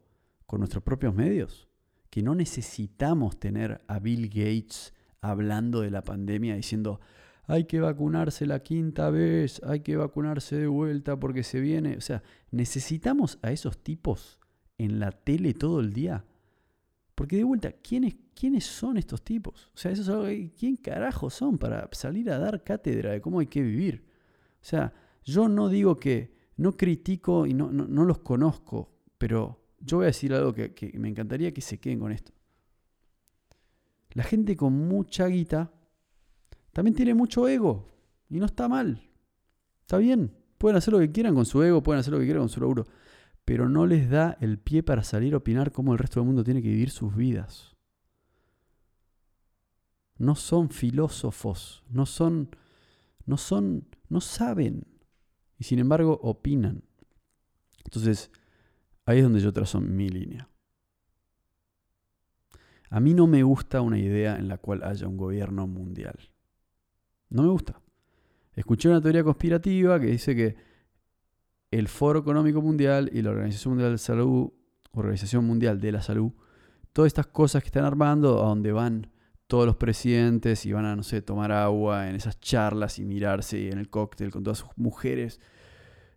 con 0.48 0.60
nuestros 0.60 0.82
propios 0.82 1.14
medios? 1.14 1.68
Que 2.10 2.22
no 2.22 2.34
necesitamos 2.34 3.38
tener 3.38 3.82
a 3.86 3.98
Bill 3.98 4.28
Gates 4.28 4.94
hablando 5.20 5.82
de 5.82 5.90
la 5.90 6.02
pandemia 6.02 6.56
diciendo, 6.56 7.00
hay 7.44 7.64
que 7.64 7.80
vacunarse 7.80 8.46
la 8.46 8.62
quinta 8.62 9.10
vez, 9.10 9.60
hay 9.62 9.80
que 9.80 9.96
vacunarse 9.96 10.56
de 10.56 10.66
vuelta 10.66 11.20
porque 11.20 11.42
se 11.42 11.60
viene. 11.60 11.98
O 11.98 12.00
sea, 12.00 12.22
necesitamos 12.50 13.38
a 13.42 13.52
esos 13.52 13.78
tipos 13.78 14.40
en 14.78 14.98
la 14.98 15.12
tele 15.12 15.52
todo 15.52 15.80
el 15.80 15.92
día. 15.92 16.24
Porque 17.14 17.36
de 17.36 17.44
vuelta, 17.44 17.72
¿quiénes, 17.72 18.16
¿quiénes 18.34 18.64
son 18.64 18.96
estos 18.96 19.22
tipos? 19.22 19.70
O 19.74 19.76
sea, 19.76 19.90
eso 19.90 20.02
es 20.02 20.08
algo 20.08 20.24
¿quién 20.58 20.76
carajo 20.76 21.28
son 21.28 21.58
para 21.58 21.90
salir 21.92 22.30
a 22.30 22.38
dar 22.38 22.64
cátedra 22.64 23.12
de 23.12 23.20
cómo 23.20 23.40
hay 23.40 23.48
que 23.48 23.60
vivir? 23.60 24.06
O 24.54 24.64
sea, 24.64 24.94
yo 25.24 25.46
no 25.48 25.68
digo 25.68 25.96
que 25.96 26.32
no 26.56 26.76
critico 26.76 27.46
y 27.46 27.52
no, 27.52 27.70
no, 27.70 28.04
los 28.04 28.20
conozco, 28.20 28.94
pero 29.18 29.67
yo 29.80 29.98
voy 29.98 30.04
a 30.04 30.06
decir 30.08 30.32
algo 30.34 30.52
que, 30.52 30.92
me 30.94 31.08
encantaría 31.08 31.52
que 31.52 31.60
se 31.60 31.78
queden 31.78 32.00
con 32.00 32.12
esto. 32.12 32.32
La 34.12 34.24
gente 34.24 34.56
con 34.56 34.72
mucha 34.72 35.26
guita 35.26 35.72
también 36.72 36.94
tiene 36.94 37.14
mucho 37.14 37.48
ego 37.48 37.88
y 38.28 38.38
no 38.38 38.46
está 38.46 38.68
mal. 38.68 39.02
Está 39.80 39.98
bien, 39.98 40.34
pueden 40.58 40.76
hacer 40.76 40.92
lo 40.92 40.98
que 40.98 41.12
quieran 41.12 41.34
con 41.34 41.46
su 41.46 41.62
ego, 41.62 41.82
pueden 41.82 42.00
hacer 42.00 42.12
lo 42.12 42.18
que 42.18 42.24
quieran 42.24 42.42
con 42.42 42.48
su 42.48 42.60
laburo, 42.60 42.86
pero 43.44 43.68
no 43.68 43.86
les 43.86 44.10
da 44.10 44.36
el 44.40 44.58
pie 44.58 44.82
para 44.82 45.02
salir 45.02 45.34
a 45.34 45.38
opinar 45.38 45.72
cómo 45.72 45.92
el 45.92 45.98
resto 45.98 46.20
del 46.20 46.26
mundo 46.26 46.44
tiene 46.44 46.62
que 46.62 46.68
vivir 46.68 46.90
sus 46.90 47.14
vidas. 47.14 47.76
No 50.16 50.34
son 50.34 50.70
filósofos, 50.70 51.84
no 51.88 52.04
son, 52.04 52.50
no 53.24 53.36
son, 53.36 53.86
no 54.08 54.20
saben 54.20 54.84
y 55.58 55.64
sin 55.64 55.78
embargo 55.78 56.18
opinan. 56.22 56.84
Entonces, 57.84 58.30
ahí 59.08 59.18
es 59.18 59.24
donde 59.24 59.40
yo 59.40 59.52
trazo 59.54 59.80
mi 59.80 60.10
línea. 60.10 60.50
A 62.90 63.00
mí 63.00 63.14
no 63.14 63.26
me 63.26 63.42
gusta 63.42 63.80
una 63.80 63.98
idea 63.98 64.36
en 64.36 64.48
la 64.48 64.58
cual 64.58 64.82
haya 64.82 65.08
un 65.08 65.16
gobierno 65.16 65.66
mundial. 65.66 66.30
No 67.30 67.42
me 67.42 67.48
gusta. 67.48 67.80
Escuché 68.54 68.90
una 68.90 69.00
teoría 69.00 69.24
conspirativa 69.24 69.98
que 69.98 70.08
dice 70.08 70.36
que 70.36 70.56
el 71.70 71.88
Foro 71.88 72.18
Económico 72.18 72.60
Mundial 72.60 73.10
y 73.12 73.22
la 73.22 73.30
Organización 73.30 73.74
Mundial 73.74 73.92
de 73.92 73.98
Salud, 73.98 74.52
Organización 74.92 75.46
Mundial 75.46 75.80
de 75.80 75.92
la 75.92 76.02
Salud, 76.02 76.32
todas 76.92 77.06
estas 77.06 77.28
cosas 77.28 77.62
que 77.62 77.68
están 77.68 77.86
armando, 77.86 78.44
a 78.44 78.48
donde 78.48 78.72
van 78.72 79.10
todos 79.46 79.64
los 79.64 79.76
presidentes 79.76 80.66
y 80.66 80.72
van 80.72 80.84
a, 80.84 80.94
no 80.94 81.02
sé, 81.02 81.22
tomar 81.22 81.50
agua 81.50 82.10
en 82.10 82.16
esas 82.16 82.40
charlas 82.40 82.98
y 82.98 83.06
mirarse 83.06 83.70
en 83.70 83.78
el 83.78 83.88
cóctel 83.88 84.30
con 84.30 84.44
todas 84.44 84.58
sus 84.58 84.70
mujeres. 84.76 85.40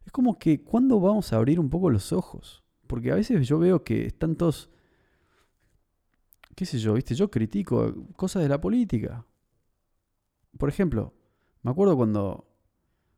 Es 0.06 0.12
como 0.12 0.38
que, 0.38 0.62
¿cuándo 0.62 1.00
vamos 1.00 1.32
a 1.32 1.38
abrir 1.38 1.58
un 1.58 1.70
poco 1.70 1.90
los 1.90 2.12
ojos? 2.12 2.61
Porque 2.92 3.10
a 3.10 3.16
veces 3.16 3.48
yo 3.48 3.58
veo 3.58 3.86
que 3.86 4.06
están 4.06 4.36
todos, 4.36 4.70
qué 6.58 6.66
sé 6.66 6.78
yo, 6.78 6.96
viste, 6.96 7.16
yo 7.16 7.32
critico 7.32 8.06
cosas 8.18 8.44
de 8.44 8.50
la 8.50 8.60
política. 8.60 9.26
Por 10.58 10.68
ejemplo, 10.68 11.14
me 11.64 11.72
acuerdo 11.72 11.96
cuando 11.96 12.50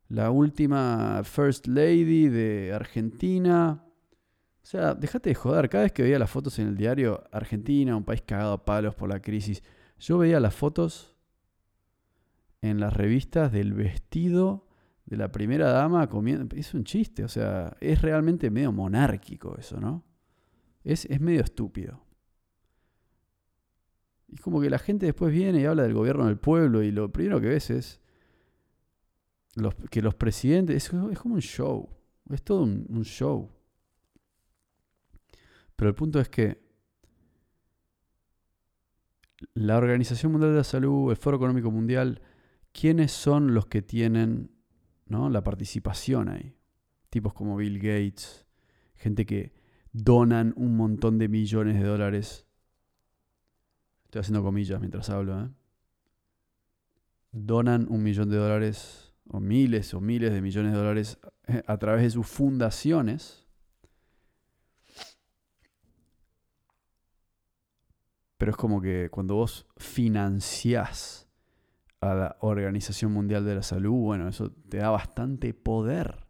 la 0.09 0.29
última 0.29 1.23
First 1.23 1.65
Lady 1.65 2.27
de 2.27 2.71
Argentina. 2.71 3.83
O 4.62 4.65
sea, 4.67 4.93
déjate 4.93 5.31
de 5.31 5.36
joder. 5.36 5.67
Cada 5.69 5.86
vez 5.86 5.91
que 5.91 6.03
veía 6.03 6.19
las 6.19 6.29
fotos 6.29 6.59
en 6.59 6.67
el 6.67 6.77
diario, 6.77 7.23
Argentina, 7.31 7.95
un 7.95 8.03
país 8.03 8.21
cagado 8.21 8.53
a 8.53 8.65
palos 8.65 8.93
por 8.93 9.09
la 9.09 9.23
crisis, 9.23 9.63
yo 9.97 10.19
veía 10.19 10.39
las 10.39 10.53
fotos 10.53 11.15
en 12.62 12.79
las 12.79 12.93
revistas 12.93 13.51
del 13.51 13.73
vestido 13.73 14.67
de 15.05 15.17
la 15.17 15.31
primera 15.31 15.71
dama 15.71 16.07
comiendo. 16.07 16.55
Es 16.55 16.73
un 16.73 16.83
chiste, 16.83 17.23
o 17.23 17.27
sea, 17.27 17.75
es 17.79 18.01
realmente 18.01 18.49
medio 18.49 18.71
monárquico 18.71 19.57
eso, 19.57 19.79
¿no? 19.79 20.03
Es, 20.83 21.05
es 21.05 21.19
medio 21.21 21.41
estúpido. 21.41 22.03
Y 24.27 24.35
es 24.35 24.41
como 24.41 24.61
que 24.61 24.69
la 24.69 24.79
gente 24.79 25.05
después 25.05 25.31
viene 25.31 25.61
y 25.61 25.65
habla 25.65 25.83
del 25.83 25.93
gobierno 25.93 26.25
del 26.27 26.37
pueblo 26.37 26.81
y 26.83 26.91
lo 26.91 27.11
primero 27.11 27.39
que 27.39 27.47
ves 27.47 27.69
es 27.69 28.03
que 29.89 30.01
los 30.01 30.15
presidentes, 30.15 30.75
es, 30.75 30.89
como 31.19 31.35
un 31.35 31.41
show, 31.41 31.89
es 32.31 32.43
todo 32.43 32.63
un, 32.63 33.03
show. 33.03 33.51
Pero 35.75 35.89
el 35.89 35.95
punto 35.95 36.19
es 36.19 36.29
que 36.29 36.63
la 39.53 39.77
Organización 39.77 40.31
Mundial 40.31 40.51
de 40.51 40.57
la 40.57 40.63
Salud, 40.63 41.11
el 41.11 41.17
Foro 41.17 41.37
Económico 41.37 41.69
Mundial, 41.69 42.21
¿quiénes 42.71 43.11
son 43.11 43.53
los 43.53 43.67
que 43.67 43.81
tienen 43.81 44.49
¿no? 45.13 45.30
la 45.30 45.43
participación 45.43 46.30
ahí? 46.30 46.58
Tipos 47.10 47.34
como 47.34 47.56
Bill 47.56 47.78
Gates, 47.78 48.45
gente 48.95 49.26
que 49.26 49.54
donan 49.91 50.54
un 50.58 50.76
montón 50.76 51.17
de 51.17 51.30
millones 51.30 51.80
de 51.80 51.88
dólares 51.88 52.47
Estoy 54.13 54.19
haciendo 54.19 54.43
comillas 54.43 54.80
mientras 54.80 55.10
hablo. 55.10 55.41
¿eh? 55.41 55.49
Donan 57.32 57.88
un 57.89 58.04
millón 58.04 58.30
de 58.30 58.38
dólares 58.38 59.12
o 59.28 59.39
miles 59.39 59.91
o 59.95 60.02
miles 60.02 60.32
de 60.32 60.39
millones 60.39 60.71
de 60.71 60.78
dólares 60.78 61.19
eh, 61.47 61.63
a 61.65 61.78
través 61.80 62.04
de 62.04 62.12
sus 62.12 62.28
fundaciones. 62.28 63.47
Pero 68.38 68.52
es 68.52 68.56
como 68.56 68.80
que 68.80 69.10
cuando 69.10 69.34
vos 69.34 69.65
financiás 69.78 71.28
a 72.03 72.15
la 72.15 72.37
Organización 72.41 73.11
Mundial 73.11 73.45
de 73.45 73.55
la 73.55 73.63
Salud, 73.63 73.91
bueno, 73.91 74.27
eso 74.27 74.51
te 74.69 74.77
da 74.77 74.89
bastante 74.89 75.53
poder. 75.53 76.27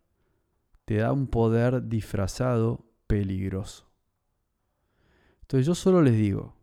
Te 0.86 0.98
da 0.98 1.12
un 1.12 1.28
poder 1.28 1.88
disfrazado 1.88 2.86
peligroso. 3.08 3.90
Entonces 5.42 5.66
yo 5.66 5.76
solo 5.76 6.02
les 6.02 6.18
digo, 6.18 6.56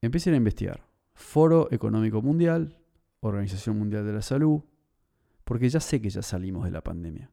empiecen 0.00 0.34
a 0.34 0.38
investigar. 0.38 0.86
Foro 1.14 1.68
Económico 1.70 2.22
Mundial, 2.22 2.78
Organización 3.20 3.78
Mundial 3.78 4.04
de 4.06 4.12
la 4.12 4.22
Salud, 4.22 4.62
porque 5.44 5.68
ya 5.68 5.80
sé 5.80 6.00
que 6.00 6.10
ya 6.10 6.22
salimos 6.22 6.64
de 6.64 6.70
la 6.70 6.82
pandemia. 6.82 7.30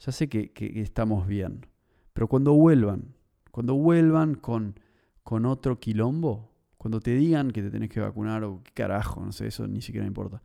Ya 0.00 0.12
sé 0.12 0.28
que, 0.28 0.52
estamos 0.80 1.26
bien. 1.26 1.66
Pero 2.12 2.28
cuando 2.28 2.52
vuelvan, 2.54 3.14
cuando 3.50 3.74
vuelvan 3.74 4.34
con, 4.34 4.78
con 5.22 5.46
otro 5.46 5.78
quilombo, 5.78 6.53
cuando 6.84 7.00
te 7.00 7.14
digan 7.14 7.50
que 7.50 7.62
te 7.62 7.70
tenés 7.70 7.88
que 7.88 7.98
vacunar 7.98 8.44
o 8.44 8.62
qué 8.62 8.70
carajo, 8.72 9.24
no 9.24 9.32
sé, 9.32 9.46
eso 9.46 9.66
ni 9.66 9.80
siquiera 9.80 10.06
importa. 10.06 10.42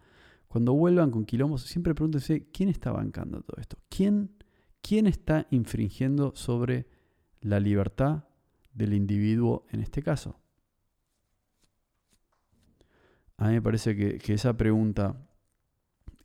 Cuando 0.48 0.72
vuelvan 0.74 1.12
con 1.12 1.26
quilombos, 1.26 1.64
siempre 1.64 1.94
pregúntense 1.94 2.48
quién 2.54 2.70
está 2.70 2.94
bancando 2.94 3.42
todo 3.42 3.60
esto. 3.60 3.78
¿Quién, 3.90 4.32
quién 4.82 5.06
está 5.06 5.48
infringiendo 5.52 6.32
sobre 6.38 6.88
la 7.42 7.60
libertad 7.60 8.24
del 8.74 8.94
individuo 8.94 9.66
en 9.72 9.82
este 9.82 10.02
caso? 10.02 10.40
A 13.36 13.48
mí 13.50 13.56
me 13.56 13.62
parece 13.62 13.98
que, 13.98 14.34
esa 14.34 14.56
pregunta 14.56 15.28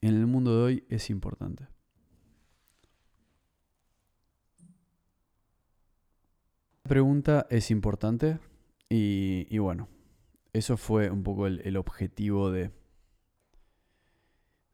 en 0.00 0.14
el 0.14 0.29
mundo 0.29 0.57
de 0.57 0.62
hoy 0.62 0.85
es 0.90 1.11
importante. 1.11 1.66
Pregunta 6.85 7.48
es 7.50 7.72
importante 7.72 8.38
y, 8.88 9.59
bueno, 9.59 9.88
eso 10.54 10.76
fue 10.76 11.10
un 11.10 11.24
poco 11.24 11.48
el, 11.48 11.76
objetivo 11.76 12.50
de, 12.50 12.70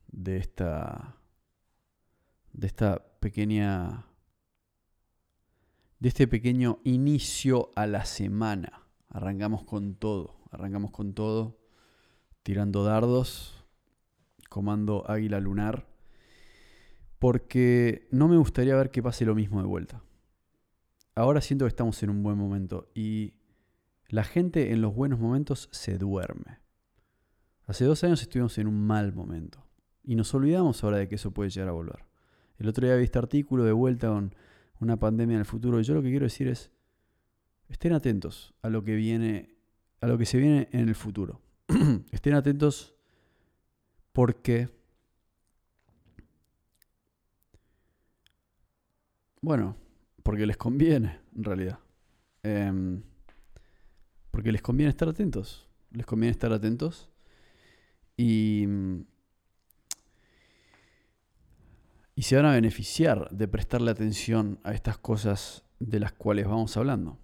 de 0.08 0.36
esta 0.36 1.16
de 2.52 2.66
esta 2.66 3.02
pequeña 3.18 4.06
de 5.98 6.08
este 6.08 6.28
pequeño 6.28 6.80
inicio 6.84 7.70
a 7.76 7.86
la 7.86 8.04
semana. 8.04 8.86
Arrancamos 9.08 9.64
con 9.64 9.94
todo, 9.94 10.36
arrancamos 10.50 10.90
con 10.90 11.14
todo 11.14 11.58
tirando 12.42 12.84
dardos, 12.84 13.64
comando 14.50 15.04
águila 15.08 15.40
lunar, 15.40 15.86
porque 17.18 18.06
no 18.10 18.28
me 18.28 18.36
gustaría 18.36 18.76
ver 18.76 18.90
que 18.90 19.02
pase 19.02 19.24
lo 19.24 19.34
mismo 19.34 19.60
de 19.62 19.66
vuelta. 19.66 20.02
Ahora 21.14 21.40
siento 21.40 21.64
que 21.64 21.70
estamos 21.70 22.02
en 22.02 22.10
un 22.10 22.22
buen 22.22 22.36
momento 22.36 22.88
y 22.94 23.39
la 24.10 24.24
gente 24.24 24.72
en 24.72 24.82
los 24.82 24.94
buenos 24.94 25.20
momentos 25.20 25.68
se 25.72 25.96
duerme. 25.96 26.58
Hace 27.66 27.84
dos 27.84 28.02
años 28.02 28.20
estuvimos 28.20 28.58
en 28.58 28.66
un 28.66 28.84
mal 28.84 29.12
momento 29.12 29.64
y 30.02 30.16
nos 30.16 30.34
olvidamos 30.34 30.82
ahora 30.82 30.98
de 30.98 31.08
que 31.08 31.14
eso 31.14 31.30
puede 31.30 31.50
llegar 31.50 31.68
a 31.68 31.72
volver. 31.72 32.04
El 32.58 32.68
otro 32.68 32.86
día 32.86 32.96
vi 32.96 33.04
este 33.04 33.18
artículo 33.18 33.64
de 33.64 33.72
vuelta 33.72 34.08
con 34.08 34.34
una 34.80 34.98
pandemia 34.98 35.34
en 35.34 35.40
el 35.40 35.46
futuro 35.46 35.78
y 35.78 35.84
yo 35.84 35.94
lo 35.94 36.02
que 36.02 36.10
quiero 36.10 36.24
decir 36.24 36.48
es, 36.48 36.72
estén 37.68 37.92
atentos 37.92 38.52
a 38.62 38.68
lo 38.68 38.82
que 38.82 38.96
viene, 38.96 39.54
a 40.00 40.08
lo 40.08 40.18
que 40.18 40.26
se 40.26 40.38
viene 40.38 40.68
en 40.72 40.88
el 40.88 40.96
futuro. 40.96 41.40
estén 42.10 42.34
atentos 42.34 42.96
porque, 44.12 44.68
bueno, 49.40 49.76
porque 50.24 50.46
les 50.46 50.56
conviene, 50.56 51.20
en 51.36 51.44
realidad. 51.44 51.78
Em, 52.42 53.02
porque 54.30 54.52
les 54.52 54.62
conviene 54.62 54.90
estar 54.90 55.08
atentos. 55.08 55.68
Les 55.90 56.06
conviene 56.06 56.30
estar 56.30 56.52
atentos. 56.52 57.10
Y, 58.16 58.66
y 62.14 62.22
se 62.22 62.36
van 62.36 62.46
a 62.46 62.52
beneficiar 62.52 63.30
de 63.30 63.48
prestarle 63.48 63.90
atención 63.90 64.60
a 64.62 64.72
estas 64.72 64.98
cosas 64.98 65.64
de 65.78 66.00
las 66.00 66.12
cuales 66.12 66.46
vamos 66.46 66.76
hablando. 66.76 67.18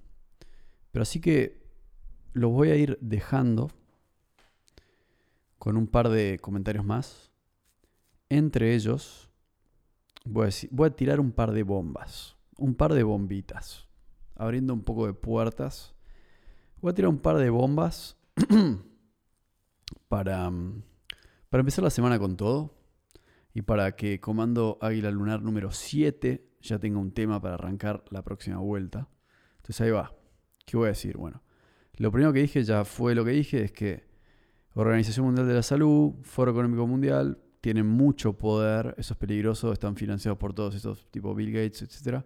Pero 0.92 1.02
así 1.02 1.20
que 1.20 1.66
los 2.32 2.52
voy 2.52 2.70
a 2.70 2.76
ir 2.76 2.98
dejando 3.00 3.70
con 5.58 5.76
un 5.76 5.88
par 5.88 6.10
de 6.10 6.38
comentarios 6.40 6.84
más. 6.84 7.32
Entre 8.28 8.76
ellos, 8.76 9.30
voy 10.24 10.48
a, 10.86 10.90
tirar 10.90 11.18
un 11.18 11.32
par 11.32 11.50
de 11.50 11.64
bombas, 11.64 12.36
un 12.56 12.76
par 12.76 12.94
de 12.94 13.02
bombitas, 13.02 13.88
abriendo 14.36 14.74
un 14.74 14.82
poco 14.82 15.08
de 15.08 15.12
puertas. 15.12 15.95
Voy 16.86 16.92
a 16.92 16.94
tirar 16.94 17.08
un 17.08 17.18
par 17.18 17.36
de 17.36 17.50
bombas 17.50 18.16
para, 20.08 20.52
para 21.48 21.60
empezar 21.60 21.82
la 21.82 21.90
semana 21.90 22.16
con 22.20 22.36
todo 22.36 22.76
y 23.52 23.62
para 23.62 23.96
que 23.96 24.20
Comando 24.20 24.78
Águila 24.80 25.10
Lunar 25.10 25.42
número 25.42 25.72
7 25.72 26.48
ya 26.60 26.78
tenga 26.78 27.00
un 27.00 27.10
tema 27.10 27.42
para 27.42 27.54
arrancar 27.54 28.04
la 28.10 28.22
próxima 28.22 28.58
vuelta. 28.58 29.08
Entonces 29.56 29.80
ahí 29.80 29.90
va. 29.90 30.14
¿Qué 30.64 30.76
voy 30.76 30.86
a 30.86 30.90
decir? 30.90 31.16
Bueno, 31.16 31.42
lo 31.96 32.12
primero 32.12 32.32
que 32.32 32.38
dije 32.38 32.62
ya 32.62 32.84
fue 32.84 33.16
lo 33.16 33.24
que 33.24 33.32
dije, 33.32 33.64
es 33.64 33.72
que 33.72 34.04
Organización 34.74 35.26
Mundial 35.26 35.48
de 35.48 35.54
la 35.54 35.64
Salud, 35.64 36.12
Foro 36.22 36.52
Económico 36.52 36.86
Mundial, 36.86 37.42
tienen 37.60 37.88
mucho 37.88 38.34
poder, 38.34 38.94
eso 38.96 39.14
es 39.14 39.18
peligroso, 39.18 39.72
están 39.72 39.96
financiados 39.96 40.38
por 40.38 40.54
todos 40.54 40.76
esos 40.76 41.10
tipo 41.10 41.34
Bill 41.34 41.50
Gates, 41.50 41.82
etc. 41.82 42.24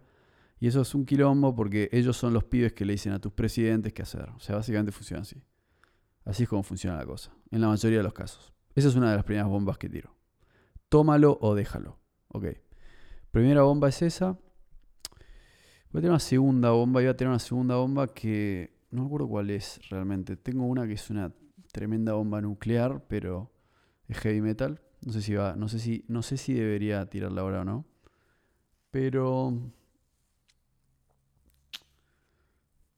Y 0.60 0.68
eso 0.68 0.82
es 0.82 0.94
un 0.94 1.06
quilombo 1.06 1.54
porque 1.54 1.88
ellos 1.90 2.16
son 2.18 2.34
los 2.34 2.44
pibes 2.44 2.74
que 2.74 2.84
le 2.84 2.92
dicen 2.92 3.14
a 3.14 3.18
tus 3.18 3.32
presidentes 3.32 3.94
qué 3.94 4.02
hacer. 4.02 4.28
O 4.36 4.40
sea, 4.40 4.56
básicamente 4.56 4.92
funciona 4.92 5.22
así. 5.22 5.42
Así 6.24 6.42
es 6.42 6.48
como 6.48 6.62
funciona 6.62 6.98
la 6.98 7.06
cosa, 7.06 7.32
en 7.50 7.62
la 7.62 7.68
mayoría 7.68 7.98
de 7.98 8.04
los 8.04 8.12
casos. 8.12 8.52
Esa 8.74 8.88
es 8.88 8.94
una 8.94 9.10
de 9.10 9.16
las 9.16 9.24
primeras 9.24 9.48
bombas 9.48 9.78
que 9.78 9.88
tiro. 9.88 10.14
Tómalo 10.90 11.38
o 11.40 11.54
déjalo. 11.54 11.98
Ok. 12.28 12.46
Primera 13.30 13.62
bomba 13.62 13.88
es 13.88 14.02
esa. 14.02 14.38
Voy 15.90 15.98
a 15.98 16.02
tener 16.02 16.10
una 16.10 16.20
segunda 16.20 16.70
bomba. 16.70 17.00
Voy 17.00 17.08
a 17.08 17.16
tener 17.16 17.30
una 17.30 17.38
segunda 17.38 17.76
bomba 17.76 18.12
que 18.12 18.76
no 18.90 19.02
me 19.02 19.06
acuerdo 19.06 19.28
cuál 19.28 19.50
es 19.50 19.80
realmente. 19.88 20.36
Tengo 20.36 20.66
una 20.66 20.86
que 20.86 20.92
es 20.92 21.10
una 21.10 21.32
tremenda 21.72 22.12
bomba 22.12 22.40
nuclear, 22.40 23.04
pero 23.08 23.50
es 24.08 24.18
heavy 24.18 24.42
metal. 24.42 24.82
No 25.00 25.12
sé 25.12 25.22
si 25.22 25.34
va, 25.34 25.56
no 25.56 25.68
sé 25.68 25.78
si, 25.78 26.04
no 26.08 26.22
sé 26.22 26.36
si 26.36 26.52
debería 26.52 27.06
tirarla 27.06 27.40
ahora 27.40 27.62
o 27.62 27.64
no. 27.64 27.86
Pero. 28.90 29.72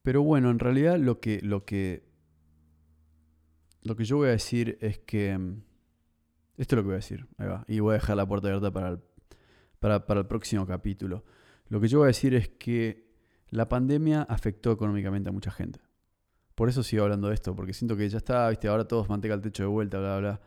Pero 0.02 0.22
bueno, 0.22 0.50
en 0.50 0.58
realidad 0.58 0.98
lo 0.98 1.20
que, 1.20 1.40
lo 1.42 1.64
que. 1.64 2.10
Lo 3.82 3.96
que 3.96 4.04
yo 4.04 4.16
voy 4.16 4.28
a 4.28 4.32
decir 4.32 4.78
es 4.80 4.98
que. 4.98 5.32
Esto 6.56 6.74
es 6.74 6.76
lo 6.76 6.82
que 6.82 6.86
voy 6.86 6.94
a 6.94 6.96
decir. 6.96 7.26
Ahí 7.38 7.48
va. 7.48 7.64
Y 7.66 7.80
voy 7.80 7.92
a 7.92 7.94
dejar 7.94 8.16
la 8.16 8.26
puerta 8.26 8.48
abierta 8.48 8.70
para 8.72 8.90
el, 8.90 9.00
para, 9.78 10.06
para 10.06 10.20
el 10.20 10.26
próximo 10.26 10.66
capítulo. 10.66 11.24
Lo 11.68 11.80
que 11.80 11.88
yo 11.88 11.98
voy 11.98 12.06
a 12.06 12.08
decir 12.08 12.34
es 12.34 12.48
que 12.48 13.12
la 13.48 13.68
pandemia 13.68 14.22
afectó 14.22 14.72
económicamente 14.72 15.28
a 15.28 15.32
mucha 15.32 15.50
gente. 15.50 15.80
Por 16.54 16.68
eso 16.68 16.82
sigo 16.82 17.04
hablando 17.04 17.28
de 17.28 17.34
esto, 17.34 17.54
porque 17.54 17.72
siento 17.72 17.96
que 17.96 18.08
ya 18.08 18.18
está, 18.18 18.48
viste, 18.48 18.68
ahora 18.68 18.86
todos 18.86 19.08
manteca 19.08 19.34
el 19.34 19.40
techo 19.40 19.62
de 19.62 19.68
vuelta, 19.68 19.98
bla, 19.98 20.18
bla. 20.18 20.40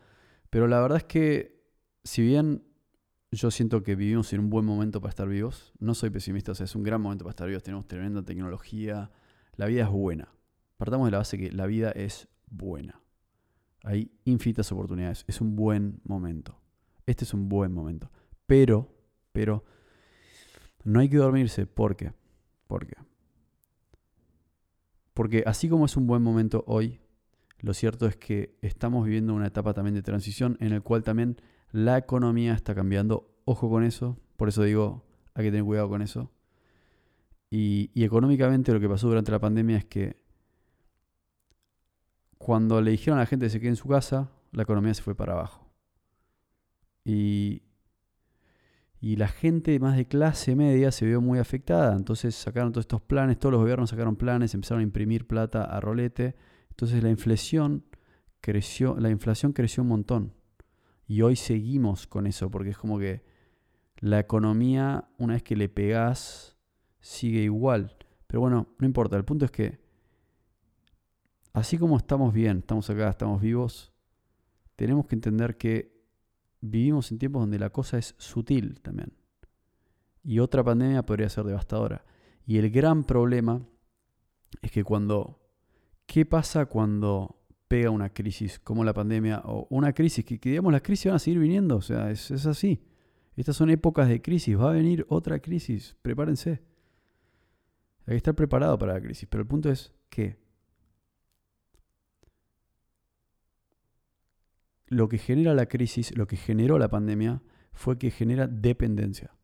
Pero 0.50 0.68
la 0.68 0.80
verdad 0.82 1.00
es 1.00 1.04
que, 1.04 1.64
si 2.04 2.22
bien 2.22 2.64
yo 3.32 3.52
siento 3.52 3.84
que 3.84 3.96
vivimos 3.96 4.32
en 4.34 4.40
un 4.40 4.50
buen 4.50 4.66
momento 4.66 5.02
para 5.02 5.10
estar 5.10 5.28
vivos, 5.28 5.74
no 5.80 5.94
soy 5.94 6.10
pesimista, 6.10 6.52
o 6.52 6.56
sea, 6.56 6.66
es 6.66 6.76
un 6.76 6.84
gran 6.84 7.02
momento 7.02 7.26
para 7.26 7.32
estar 7.32 7.48
vivos, 7.48 7.64
tenemos 7.64 7.88
tremenda 7.88 8.24
tecnología, 8.24 9.12
la 9.56 9.66
vida 9.68 9.84
es 9.84 9.90
buena. 9.90 10.30
Partamos 10.78 11.08
de 11.08 11.12
la 11.12 11.20
base 11.20 11.38
que 11.38 11.52
la 11.52 11.66
vida 11.66 11.92
es 11.92 12.28
buena. 12.48 13.02
Hay 13.84 14.12
infinitas 14.26 14.72
oportunidades, 14.72 15.26
es 15.28 15.42
un 15.42 15.56
buen 15.56 16.02
momento. 16.04 16.60
Este 17.06 17.24
es 17.24 17.34
un 17.34 17.48
buen 17.48 17.72
momento. 17.72 18.12
Pero, 18.48 18.92
pero, 19.32 19.64
no 20.84 21.00
hay 21.00 21.10
que 21.10 21.18
dormirse, 21.18 21.66
¿por 21.66 21.96
qué? 21.96 22.14
¿Por 22.68 22.88
qué? 22.88 22.96
Porque 25.14 25.44
así 25.46 25.70
como 25.70 25.86
es 25.86 25.96
un 25.96 26.08
buen 26.08 26.22
momento 26.22 26.64
hoy, 26.68 27.00
lo 27.60 27.74
cierto 27.74 28.06
es 28.06 28.18
que 28.18 28.58
estamos 28.62 29.06
viviendo 29.06 29.34
una 29.34 29.48
etapa 29.48 29.74
también 29.74 29.96
de 29.96 30.02
transición 30.02 30.58
en 30.60 30.74
el 30.74 30.84
cual 30.84 31.04
también 31.04 31.38
la 31.72 31.98
economía 31.98 32.54
está 32.54 32.76
cambiando. 32.76 33.34
Ojo 33.46 33.70
con 33.70 33.84
eso, 33.84 34.20
por 34.36 34.50
eso 34.50 34.64
digo, 34.64 35.06
hay 35.34 35.46
que 35.46 35.52
tener 35.52 35.64
cuidado 35.64 35.90
con 35.90 36.02
eso. 36.02 36.32
Y, 37.50 37.92
económicamente 37.96 38.74
lo 38.74 38.80
que 38.80 38.90
pasó 38.90 39.08
durante 39.08 39.32
la 39.32 39.40
pandemia 39.40 39.78
es 39.78 39.86
que 39.86 40.18
cuando 42.38 42.82
le 42.82 42.92
dijeron 42.92 43.18
a 43.18 43.22
la 43.22 43.26
gente 43.26 43.46
que 43.46 43.50
se 43.50 43.60
quede 43.60 43.70
en 43.70 43.76
su 43.76 43.88
casa, 43.88 44.30
la 44.52 44.64
economía 44.64 44.94
se 44.94 45.02
fue 45.02 45.16
para 45.16 45.34
abajo. 45.34 45.72
Y 47.04 47.66
y 49.06 49.18
la 49.18 49.28
gente 49.28 49.78
más 49.80 49.96
de 49.98 50.08
clase 50.08 50.56
media 50.56 50.92
se 50.92 51.06
vio 51.06 51.22
muy 51.22 51.38
afectada. 51.38 51.96
Entonces 51.96 52.34
sacaron 52.34 52.72
todos 52.72 52.86
estos 52.86 53.04
planes, 53.04 53.38
todos 53.38 53.52
los 53.52 53.62
gobiernos 53.62 53.92
sacaron 53.92 54.16
planes, 54.16 54.56
empezaron 54.56 54.80
a 54.80 54.84
imprimir 54.84 55.28
plata 55.28 55.64
a 55.64 55.80
rolete. 55.80 56.36
Entonces 56.72 57.04
la 57.04 57.12
inflación 57.12 57.86
creció, 58.42 58.96
la 58.98 59.12
inflación 59.12 59.54
creció 59.54 59.84
un 59.84 59.90
montón. 59.90 60.34
Y 61.06 61.22
hoy 61.22 61.36
seguimos 61.36 62.08
con 62.08 62.26
eso, 62.26 62.50
porque 62.50 62.72
es 62.72 62.80
como 62.80 62.98
que 62.98 63.24
la 64.00 64.20
economía, 64.20 65.08
una 65.20 65.34
vez 65.34 65.44
que 65.44 65.56
le 65.56 65.70
pegás, 65.70 66.55
sigue 67.06 67.42
igual. 67.42 67.96
Pero 68.26 68.42
bueno, 68.42 68.68
no 68.80 68.86
importa. 68.86 69.16
El 69.16 69.24
punto 69.24 69.46
es 69.46 69.52
que, 69.52 69.80
así 71.54 71.78
como 71.78 71.98
estamos 71.98 72.34
bien, 72.34 72.60
estamos 72.60 72.90
acá, 72.90 73.10
estamos 73.10 73.42
vivos, 73.42 73.94
tenemos 74.76 75.06
que 75.06 75.14
entender 75.14 75.56
que 75.56 76.04
vivimos 76.62 77.12
en 77.12 77.20
tiempos 77.20 77.44
donde 77.44 77.60
la 77.60 77.70
cosa 77.70 78.00
es 78.00 78.16
sutil 78.18 78.82
también. 78.82 79.14
Y 80.24 80.40
otra 80.40 80.64
pandemia 80.64 81.06
podría 81.06 81.30
ser 81.30 81.44
devastadora. 81.44 82.04
Y 82.48 82.58
el 82.58 82.72
gran 82.72 83.04
problema 83.04 83.62
es 84.62 84.72
que 84.72 84.84
cuando... 84.84 85.42
¿Qué 86.08 86.26
pasa 86.26 86.68
cuando 86.68 87.44
pega 87.68 87.90
una 87.90 88.14
crisis 88.14 88.60
como 88.60 88.84
la 88.84 88.94
pandemia 88.94 89.42
o 89.46 89.68
una 89.70 89.94
crisis? 89.94 90.24
Que, 90.24 90.38
digamos 90.38 90.72
las 90.72 90.82
crisis 90.82 91.08
van 91.08 91.16
a 91.16 91.20
seguir 91.20 91.40
viniendo, 91.40 91.78
o 91.78 91.82
sea, 91.82 92.12
es, 92.12 92.30
es 92.30 92.46
así. 92.46 92.84
Estas 93.36 93.56
son 93.56 93.72
épocas 93.72 94.08
de 94.08 94.22
crisis, 94.22 94.58
va 94.58 94.70
a 94.70 94.74
venir 94.74 95.06
otra 95.10 95.40
crisis, 95.40 95.98
prepárense. 96.04 96.62
Hay 98.06 98.14
que 98.14 98.18
estar 98.18 98.36
preparado 98.36 98.78
para 98.78 98.94
la 98.94 99.02
crisis, 99.02 99.28
pero 99.30 99.42
el 99.42 99.48
punto 99.48 99.72
es 99.72 99.94
que 100.10 100.38
lo 104.88 105.10
que 105.10 105.18
genera 105.18 105.54
la 105.54 105.66
crisis, 105.66 106.16
lo 106.16 106.28
que 106.28 106.38
generó 106.38 106.78
la 106.78 106.90
pandemia, 106.90 107.42
fue 107.74 107.98
que 107.98 108.12
genera 108.12 108.48
dependencia 108.48 109.36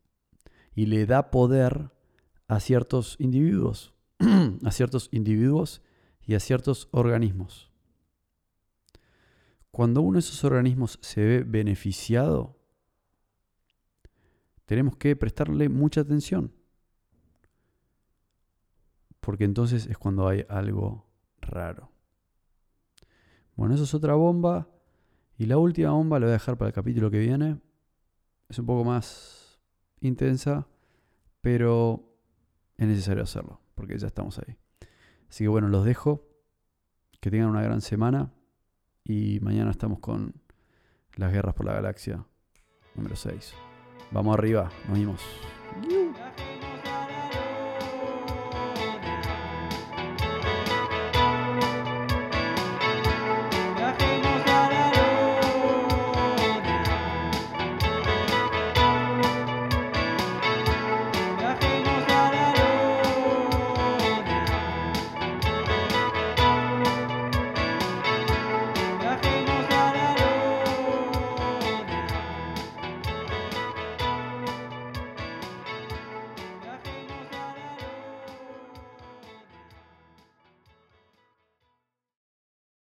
y 0.74 0.86
le 0.86 1.06
da 1.06 1.30
poder 1.30 1.90
a 2.48 2.60
ciertos 2.60 3.16
individuos, 3.18 3.94
a 4.64 4.70
ciertos 4.70 5.08
individuos 5.12 5.82
y 6.24 6.34
a 6.34 6.40
ciertos 6.40 6.88
organismos. 6.92 7.70
Cuando 9.70 10.02
uno 10.02 10.14
de 10.14 10.20
esos 10.20 10.44
organismos 10.44 10.98
se 11.02 11.24
ve 11.24 11.44
beneficiado, 11.44 12.58
tenemos 14.66 14.96
que 14.96 15.16
prestarle 15.16 15.68
mucha 15.68 16.02
atención. 16.02 16.52
Porque 19.22 19.44
entonces 19.44 19.86
es 19.86 19.96
cuando 19.96 20.26
hay 20.26 20.44
algo 20.48 21.06
raro. 21.40 21.90
Bueno, 23.54 23.74
eso 23.74 23.84
es 23.84 23.94
otra 23.94 24.14
bomba 24.14 24.68
y 25.38 25.46
la 25.46 25.58
última 25.58 25.92
bomba 25.92 26.18
la 26.18 26.26
voy 26.26 26.30
a 26.30 26.34
dejar 26.34 26.58
para 26.58 26.70
el 26.70 26.74
capítulo 26.74 27.08
que 27.08 27.20
viene. 27.20 27.60
Es 28.48 28.58
un 28.58 28.66
poco 28.66 28.84
más 28.84 29.60
intensa, 30.00 30.66
pero 31.40 32.16
es 32.76 32.88
necesario 32.88 33.22
hacerlo, 33.22 33.60
porque 33.76 33.96
ya 33.96 34.08
estamos 34.08 34.40
ahí. 34.40 34.56
Así 35.30 35.44
que 35.44 35.48
bueno, 35.48 35.68
los 35.68 35.84
dejo. 35.84 36.28
Que 37.20 37.30
tengan 37.30 37.50
una 37.50 37.62
gran 37.62 37.80
semana. 37.80 38.32
Y 39.04 39.38
mañana 39.40 39.70
estamos 39.70 40.00
con 40.00 40.34
las 41.14 41.32
guerras 41.32 41.54
por 41.54 41.66
la 41.66 41.74
galaxia 41.74 42.26
número 42.96 43.14
6. 43.14 43.54
Vamos 44.10 44.36
arriba, 44.36 44.68
nos 44.88 44.98
vimos. 44.98 45.20